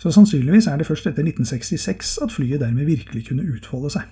Så 0.00 0.12
sannsynligvis 0.14 0.66
er 0.66 0.80
det 0.80 0.88
først 0.88 1.06
etter 1.06 1.26
1966 1.26 2.18
at 2.24 2.32
flyet 2.32 2.62
dermed 2.62 2.88
virkelig 2.88 3.26
kunne 3.28 3.44
utfolde 3.52 3.92
seg. 3.92 4.08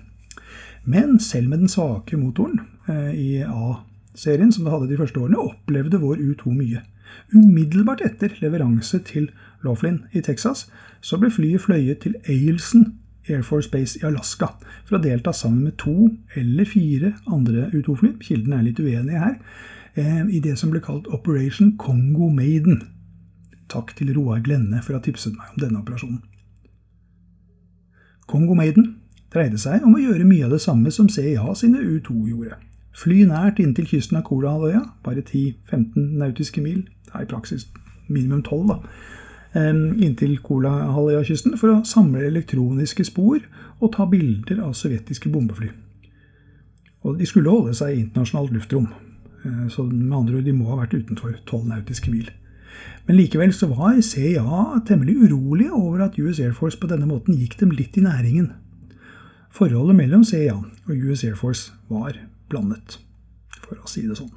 Men 0.85 1.16
selv 1.20 1.48
med 1.48 1.62
den 1.64 1.72
svake 1.72 2.16
motoren 2.20 2.61
eh, 2.88 3.14
i 3.16 3.31
A-serien 3.42 4.53
som 4.53 4.64
det 4.64 4.72
hadde 4.72 4.90
de 4.90 5.01
første 5.01 5.20
årene, 5.20 5.40
opplevde 5.40 6.01
vår 6.01 6.20
U2 6.20 6.53
mye. 6.53 6.85
Umiddelbart 7.33 8.05
etter 8.05 8.37
leveranse 8.42 9.01
til 9.09 9.31
Laughlin 9.64 10.03
i 10.12 10.20
Texas, 10.20 10.66
så 11.01 11.16
ble 11.20 11.31
flyet 11.33 11.64
fløyet 11.64 12.05
til 12.05 12.16
Ailson 12.29 12.92
Air 13.29 13.42
Force 13.42 13.70
Base 13.70 13.98
i 14.01 14.07
Alaska 14.09 14.51
for 14.85 14.98
å 14.98 15.03
delta 15.03 15.33
sammen 15.37 15.64
med 15.68 15.77
to 15.81 16.11
eller 16.37 16.68
fire 16.68 17.14
andre 17.27 17.68
U2-fly, 17.72 18.14
kilden 18.24 18.57
er 18.57 18.64
litt 18.66 18.81
uenig 18.81 19.18
her, 19.20 19.37
eh, 19.96 20.24
i 20.29 20.40
det 20.44 20.57
som 20.61 20.72
ble 20.72 20.85
kalt 20.85 21.09
Operation 21.12 21.77
Congo 21.81 22.29
Maiden. 22.33 22.83
Takk 23.68 23.94
til 23.98 24.14
Roar 24.16 24.40
Glenne 24.44 24.81
for 24.85 24.94
å 24.94 25.00
ha 25.00 25.04
tipset 25.04 25.37
meg 25.37 25.52
om 25.54 25.62
denne 25.62 25.83
operasjonen. 25.83 26.22
Kongo 28.28 28.57
Maiden 28.57 28.94
dreide 29.33 29.61
seg 29.61 29.85
om 29.85 29.96
å 29.96 30.02
gjøre 30.02 30.26
mye 30.28 30.46
av 30.46 30.54
det 30.54 30.62
samme 30.64 30.92
som 30.92 31.09
CIA 31.12 31.54
sine 31.57 31.81
U2 31.81 32.16
gjorde. 32.31 32.59
Fly 32.98 33.22
nært 33.28 33.61
inntil 33.62 33.87
kysten 33.87 34.18
av 34.18 34.24
Kolahalvøya, 34.26 34.83
bare 35.04 35.22
10-15 35.22 36.16
nautiske 36.18 36.62
mil, 36.64 36.83
det 37.07 37.14
er 37.14 37.24
i 37.24 37.31
praksis 37.31 37.68
minimum 38.09 38.42
12, 38.42 38.72
da, 38.72 38.78
inntil 40.02 40.38
Kolahalvøya-kysten 40.44 41.57
for 41.61 41.72
å 41.72 41.85
samle 41.88 42.26
elektroniske 42.26 43.07
spor 43.07 43.44
og 43.78 43.92
ta 43.94 44.09
bilder 44.11 44.64
av 44.64 44.74
sovjetiske 44.76 45.31
bombefly. 45.33 45.70
Og 47.07 47.20
de 47.20 47.28
skulle 47.28 47.52
holde 47.52 47.76
seg 47.78 47.94
i 47.94 48.02
internasjonalt 48.02 48.52
luftrom, 48.57 48.88
eh, 49.44 49.68
så 49.70 49.85
med 49.87 50.16
andre 50.16 50.40
ord, 50.40 50.44
de 50.44 50.52
må 50.57 50.72
ha 50.72 50.81
vært 50.83 50.98
utenfor 50.98 51.37
12 51.46 51.68
nautiske 51.70 52.11
mil. 52.11 52.31
Men 53.07 53.16
likevel 53.16 53.52
så 53.57 53.70
var 53.70 54.00
CIA 54.04 54.81
temmelig 54.88 55.16
urolige 55.16 55.72
over 55.72 56.04
at 56.04 56.18
US 56.18 56.40
Air 56.40 56.52
Force 56.52 56.78
på 56.78 56.90
denne 56.90 57.09
måten 57.09 57.38
gikk 57.38 57.59
dem 57.61 57.72
litt 57.72 57.96
i 57.96 58.04
næringen. 58.04 58.52
Forholdet 59.54 59.96
mellom 59.96 60.24
CIA 60.24 60.59
og 60.59 61.07
US 61.09 61.24
Air 61.24 61.38
Force 61.38 61.72
var 61.88 62.18
blandet, 62.50 62.98
for 63.64 63.81
å 63.81 63.88
si 63.88 64.04
det 64.07 64.18
sånn. 64.20 64.35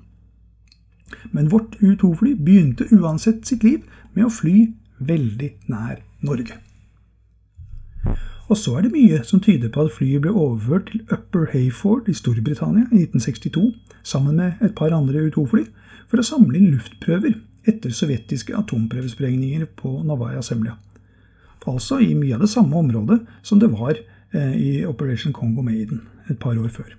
Men 1.36 1.52
vårt 1.52 1.76
U2-fly 1.84 2.38
begynte 2.40 2.88
uansett 2.96 3.44
sitt 3.48 3.66
liv 3.68 3.84
med 4.16 4.30
å 4.30 4.34
fly 4.34 4.72
veldig 5.04 5.52
nær 5.72 6.00
Norge. 6.24 6.56
Og 8.52 8.58
så 8.60 8.78
er 8.78 8.88
det 8.88 8.96
mye 8.96 9.22
som 9.28 9.40
tyder 9.44 9.72
på 9.72 9.86
at 9.86 9.94
flyet 9.96 10.24
ble 10.24 10.32
overført 10.32 10.90
til 10.92 11.04
Upper 11.12 11.52
Hayford 11.54 12.10
i 12.12 12.16
Storbritannia 12.16 12.88
i 12.92 13.06
1962 13.06 13.70
sammen 14.04 14.40
med 14.40 14.64
et 14.64 14.76
par 14.76 14.92
andre 14.96 15.28
U2-fly 15.28 15.68
for 16.12 16.20
å 16.20 16.28
samle 16.28 16.60
inn 16.60 16.74
luftprøver 16.74 17.38
etter 17.68 17.94
sovjetiske 17.94 18.56
atomprøvesprengninger 18.58 19.68
på 19.78 20.00
Novaya 20.08 20.42
Zemlya. 20.46 20.78
Altså 21.68 22.00
i 22.02 22.16
mye 22.18 22.36
av 22.36 22.42
det 22.42 22.50
samme 22.50 22.78
området 22.80 23.20
som 23.46 23.60
det 23.62 23.70
var 23.74 23.94
eh, 24.34 24.56
i 24.58 24.72
Operation 24.86 25.34
Congo 25.34 25.62
Maiden 25.62 26.02
et 26.30 26.40
par 26.42 26.58
år 26.58 26.72
før. 26.74 26.96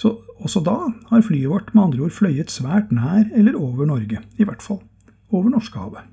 Så 0.00 0.14
også 0.40 0.62
da 0.64 0.76
har 1.10 1.24
flyet 1.24 1.48
vårt 1.48 1.74
med 1.74 1.82
andre 1.82 2.06
ord 2.06 2.16
fløyet 2.16 2.52
svært 2.52 2.92
nær 2.92 3.28
eller 3.36 3.56
over 3.56 3.88
Norge, 3.88 4.20
i 4.36 4.44
hvert 4.44 4.62
fall 4.64 4.80
over 5.30 5.50
Norskehavet. 5.52 6.04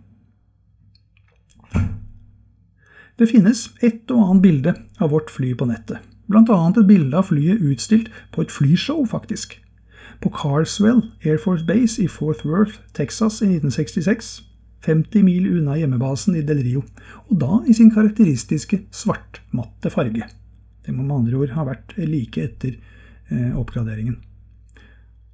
Det 3.18 3.30
finnes 3.32 3.64
et 3.82 4.12
og 4.14 4.24
annet 4.24 4.44
bilde 4.44 4.74
av 5.02 5.12
vårt 5.12 5.32
fly 5.34 5.54
på 5.58 5.66
nettet, 5.66 6.04
bl.a. 6.30 6.58
et 6.70 6.84
bilde 6.88 7.18
av 7.18 7.32
flyet 7.32 7.64
utstilt 7.64 8.12
på 8.36 8.44
et 8.44 8.54
flyshow, 8.54 9.02
faktisk 9.10 9.58
på 10.22 10.32
Carswell 10.34 11.02
Air 11.26 11.38
Force 11.38 11.66
Base 11.66 12.02
i 12.04 12.08
Fort 12.08 12.46
Worth, 12.46 12.80
Texas 12.94 13.42
i 13.42 13.46
1966, 13.46 14.42
50 14.86 15.24
mil 15.24 15.48
unna 15.58 15.78
hjemmebasen 15.78 16.38
i 16.38 16.44
Del 16.46 16.62
Rio, 16.66 16.84
og 17.28 17.40
da 17.42 17.60
i 17.68 17.76
sin 17.76 17.92
karakteristiske 17.94 18.84
svartmatte 18.92 19.92
farge. 19.94 20.30
Det 20.86 20.96
må 20.96 21.04
med 21.04 21.18
andre 21.22 21.42
ord 21.42 21.54
ha 21.58 21.66
vært 21.68 21.98
like 22.00 22.44
etter 22.44 22.78
eh, 23.30 23.54
oppgraderingen. 23.58 24.22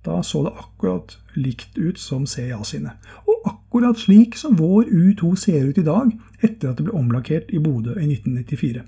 Da 0.04 0.20
så 0.26 0.42
det 0.44 0.56
akkurat 0.60 1.18
likt 1.40 1.78
ut 1.78 2.00
som 2.00 2.26
CIA 2.28 2.60
sine, 2.68 2.98
og 3.24 3.46
akkurat 3.48 4.00
slik 4.02 4.36
som 4.40 4.58
vår 4.60 4.90
U2 4.92 5.36
ser 5.40 5.70
ut 5.70 5.80
i 5.80 5.86
dag, 5.86 6.12
etter 6.42 6.72
at 6.72 6.80
det 6.80 6.88
ble 6.88 6.98
omlakkert 6.98 7.54
i 7.54 7.62
Bodø 7.64 7.96
i 7.96 8.10
1994. 8.10 8.84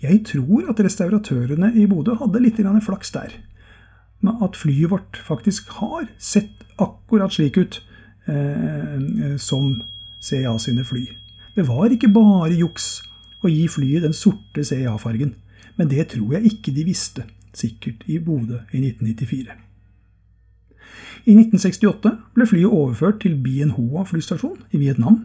Jeg 0.00 0.22
tror 0.30 0.70
at 0.70 0.80
restauratørene 0.80 1.72
i 1.74 1.88
Bodø 1.90 2.14
hadde 2.20 2.40
litt 2.40 2.62
flaks 2.86 3.10
der 3.10 3.34
med 4.24 4.42
at 4.44 4.56
flyet 4.56 4.90
vårt 4.90 5.20
faktisk 5.20 5.68
har 5.80 6.08
sett 6.18 6.64
akkurat 6.80 7.32
slik 7.32 7.58
ut 7.60 7.80
eh, 8.26 9.36
som 9.38 9.82
CIA 10.20 10.56
sine 10.58 10.84
fly. 10.84 11.06
Det 11.54 11.68
var 11.68 11.92
ikke 11.92 12.10
bare 12.12 12.54
juks 12.56 13.02
å 13.44 13.50
gi 13.52 13.66
flyet 13.68 14.06
den 14.06 14.16
sorte 14.16 14.64
CIA-fargen, 14.64 15.34
men 15.76 15.90
det 15.90 16.08
tror 16.14 16.36
jeg 16.36 16.54
ikke 16.54 16.72
de 16.74 16.86
visste, 16.88 17.26
sikkert 17.54 18.02
i 18.10 18.18
Bodø 18.18 18.62
i 18.72 18.80
1994. 18.80 19.52
I 21.24 21.32
1968 21.32 22.10
ble 22.36 22.46
flyet 22.48 22.72
overført 22.72 23.22
til 23.22 23.36
Bien 23.40 23.70
Hoa 23.76 24.04
flystasjon 24.08 24.58
i 24.72 24.80
Vietnam. 24.82 25.22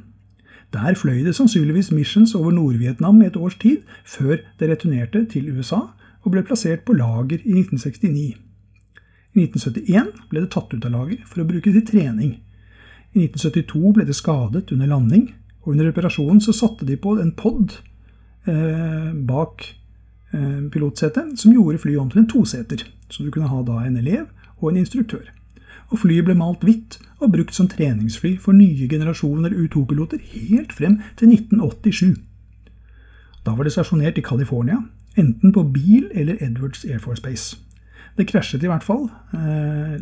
Der 0.73 0.93
fløy 0.95 1.23
det 1.25 1.33
sannsynligvis 1.35 1.89
missions 1.91 2.35
over 2.37 2.53
Nord-Vietnam 2.55 3.21
i 3.23 3.27
et 3.27 3.37
års 3.37 3.57
tid, 3.59 3.81
før 4.05 4.37
det 4.59 4.69
returnerte 4.69 5.25
til 5.31 5.49
USA 5.49 5.89
og 6.23 6.31
ble 6.31 6.43
plassert 6.45 6.85
på 6.85 6.93
lager 6.93 7.41
i 7.41 7.55
1969. 7.57 8.48
I 9.37 9.45
1971 9.45 10.29
ble 10.31 10.41
det 10.41 10.51
tatt 10.53 10.71
ut 10.73 10.85
av 10.85 10.93
lager 10.93 11.25
for 11.29 11.43
å 11.43 11.47
bruke 11.49 11.73
til 11.73 11.85
trening. 11.85 12.37
I 13.13 13.25
1972 13.25 13.93
ble 13.93 14.05
det 14.07 14.17
skadet 14.17 14.71
under 14.73 14.89
landing, 14.89 15.29
og 15.61 15.73
under 15.73 15.89
reparasjonen 15.89 16.41
så 16.41 16.53
satte 16.55 16.87
de 16.87 16.97
på 16.97 17.15
en 17.21 17.33
pod 17.37 17.75
eh, 18.49 19.11
bak 19.13 19.65
eh, 20.33 20.61
pilotsetet 20.73 21.35
som 21.37 21.53
gjorde 21.53 21.81
flyet 21.83 22.01
om 22.01 22.09
til 22.09 22.23
en 22.23 22.31
toseter, 22.31 22.85
så 23.09 23.25
du 23.25 23.29
kunne 23.33 23.51
ha 23.51 23.61
da 23.65 23.83
en 23.85 23.99
elev 24.01 24.25
og 24.59 24.71
en 24.71 24.81
instruktør. 24.81 25.29
Og 25.89 26.01
flyet 26.03 26.25
ble 26.25 26.37
malt 26.37 26.65
hvitt 26.65 26.99
og 27.19 27.33
brukt 27.33 27.53
som 27.53 27.69
treningsfly 27.69 28.35
for 28.41 28.57
nye 28.57 28.89
generasjoner 28.89 29.53
U-2-piloter 29.53 30.21
helt 30.33 30.73
frem 30.73 30.99
til 31.19 31.33
1987. 31.33 32.17
Da 33.45 33.55
var 33.55 33.65
det 33.65 33.73
stasjonert 33.73 34.17
i 34.17 34.25
California, 34.25 34.83
enten 35.17 35.53
på 35.53 35.65
Beale 35.73 36.13
eller 36.13 36.37
Edwards 36.45 36.85
Air 36.85 37.01
Force 37.01 37.21
Base. 37.21 37.57
Det 38.19 38.25
krasjet 38.27 38.63
i 38.65 38.67
hvert 38.67 38.83
fall, 38.83 39.05
eh, 39.31 39.93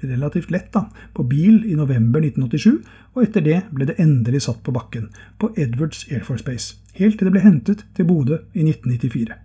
relativt 0.00 0.50
lett, 0.50 0.70
da, 0.72 0.86
på 1.12 1.26
bil 1.28 1.60
i 1.68 1.74
november 1.76 2.22
1987, 2.24 2.78
og 3.12 3.22
etter 3.22 3.42
det 3.44 3.58
ble 3.68 3.84
det 3.90 3.98
endelig 4.00 4.46
satt 4.46 4.62
på 4.64 4.72
bakken, 4.72 5.10
på 5.36 5.50
Edwards 5.60 6.06
Air 6.08 6.24
Force 6.24 6.44
Base, 6.44 6.78
helt 6.96 7.18
til 7.18 7.28
det 7.28 7.34
ble 7.34 7.42
hentet 7.44 7.84
til 7.94 8.08
Bodø 8.08 8.38
i 8.54 8.64
1994. 8.64 9.36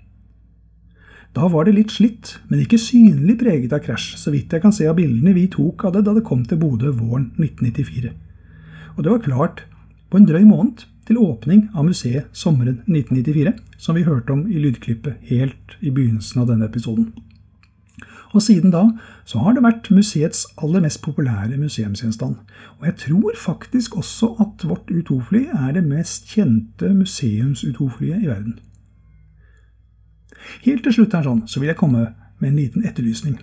Da 1.35 1.47
var 1.51 1.67
det 1.67 1.75
litt 1.75 1.91
slitt, 1.91 2.37
men 2.47 2.61
ikke 2.63 2.79
synlig 2.79 3.37
preget 3.41 3.73
av 3.75 3.83
krasj, 3.83 4.15
så 4.19 4.31
vidt 4.31 4.51
jeg 4.51 4.63
kan 4.63 4.71
se 4.75 4.87
av 4.87 4.95
bildene 4.95 5.35
vi 5.35 5.49
tok 5.51 5.83
av 5.87 5.97
det 5.97 6.05
da 6.07 6.13
det 6.15 6.23
kom 6.27 6.45
til 6.47 6.59
Bodø 6.59 6.93
våren 6.95 7.33
1994. 7.35 8.13
Og 8.95 9.03
det 9.03 9.11
var 9.11 9.25
klart 9.25 9.63
på 10.11 10.19
en 10.19 10.27
drøy 10.27 10.45
måned 10.47 10.85
til 11.07 11.19
åpning 11.19 11.67
av 11.75 11.83
museet 11.87 12.31
sommeren 12.31 12.79
1994, 12.87 13.55
som 13.75 13.99
vi 13.99 14.07
hørte 14.07 14.31
om 14.31 14.47
i 14.47 14.59
lydklippet 14.59 15.19
helt 15.27 15.75
i 15.81 15.91
begynnelsen 15.91 16.43
av 16.43 16.47
denne 16.51 16.71
episoden. 16.71 17.11
Og 18.31 18.41
siden 18.41 18.71
da 18.71 18.85
så 19.27 19.41
har 19.43 19.55
det 19.55 19.63
vært 19.65 19.89
museets 19.91 20.45
aller 20.63 20.83
mest 20.83 21.01
populære 21.03 21.59
museumsgjenstand. 21.59 22.35
Og 22.79 22.87
jeg 22.87 22.95
tror 23.05 23.37
faktisk 23.37 23.97
også 23.97 24.33
at 24.39 24.67
vårt 24.67 24.91
U2-fly 24.91 25.45
er 25.51 25.73
det 25.75 25.83
mest 25.87 26.31
kjente 26.31 26.93
museums-U2-flyet 26.95 28.23
i 28.23 28.29
verden. 28.31 28.59
Helt 30.65 30.83
til 30.83 30.95
slutt 30.95 31.13
her 31.15 31.27
sånn, 31.27 31.43
så 31.47 31.61
vil 31.61 31.71
jeg 31.71 31.79
komme 31.79 32.07
med 32.41 32.49
en 32.49 32.57
liten 32.57 32.85
etterlysning. 32.87 33.37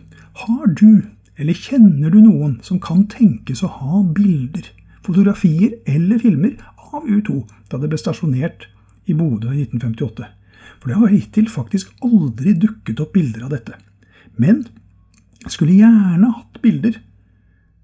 Har 0.44 0.72
du, 0.80 1.04
eller 1.38 1.54
kjenner 1.54 2.10
du 2.10 2.20
noen 2.22 2.58
som 2.66 2.80
kan 2.82 3.04
tenkes 3.10 3.62
å 3.62 3.70
ha 3.78 4.02
bilder, 4.02 4.72
fotografier 5.06 5.78
eller 5.88 6.20
filmer 6.22 6.56
av 6.92 7.06
U2 7.06 7.44
da 7.70 7.78
det 7.78 7.92
ble 7.92 8.00
stasjonert 8.00 8.66
i 9.08 9.14
Bodø 9.16 9.52
i 9.52 9.66
1958? 9.68 10.32
For 10.78 10.90
det 10.90 10.98
har 10.98 11.12
hittil 11.12 11.48
faktisk 11.50 11.92
aldri 12.06 12.54
dukket 12.58 13.00
opp 13.02 13.14
bilder 13.14 13.46
av 13.46 13.54
dette. 13.54 13.78
Men 14.38 14.66
skulle 15.48 15.76
gjerne 15.76 16.32
hatt 16.32 16.62
bilder 16.62 16.98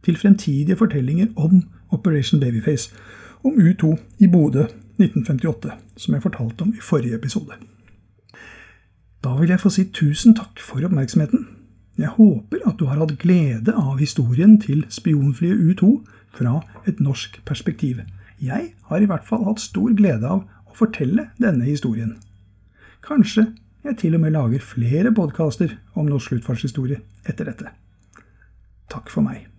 til 0.05 0.17
fremtidige 0.17 0.77
fortellinger 0.77 1.33
om 1.37 1.63
Operation 1.91 2.41
Babyface, 2.41 2.95
om 3.45 3.59
U2 3.59 3.97
i 4.19 4.29
Bodø 4.31 4.65
1958, 4.99 5.71
som 5.97 6.15
jeg 6.15 6.23
fortalte 6.23 6.63
om 6.63 6.75
i 6.75 6.83
forrige 6.83 7.17
episode. 7.17 7.59
Da 9.25 9.35
vil 9.41 9.49
jeg 9.49 9.61
få 9.61 9.71
si 9.73 9.85
tusen 9.85 10.35
takk 10.37 10.61
for 10.61 10.85
oppmerksomheten. 10.85 11.47
Jeg 11.99 12.15
håper 12.17 12.67
at 12.67 12.79
du 12.79 12.87
har 12.91 12.99
hatt 13.01 13.19
glede 13.19 13.75
av 13.75 13.99
historien 13.99 14.59
til 14.61 14.85
spionflyet 14.91 15.61
U2 15.75 15.91
fra 16.35 16.61
et 16.87 17.01
norsk 17.01 17.41
perspektiv. 17.47 18.03
Jeg 18.43 18.75
har 18.91 19.01
i 19.01 19.09
hvert 19.09 19.27
fall 19.27 19.47
hatt 19.47 19.63
stor 19.63 19.95
glede 19.97 20.29
av 20.29 20.45
å 20.45 20.77
fortelle 20.77 21.29
denne 21.41 21.65
historien. 21.65 22.17
Kanskje 23.07 23.47
jeg 23.85 23.99
til 24.01 24.15
og 24.17 24.23
med 24.25 24.33
lager 24.35 24.65
flere 24.65 25.13
podkaster 25.15 25.77
om 25.95 26.09
norsk 26.09 26.37
luftfartshistorie 26.37 27.03
etter 27.29 27.51
dette. 27.51 27.75
Takk 28.93 29.11
for 29.13 29.25
meg. 29.27 29.54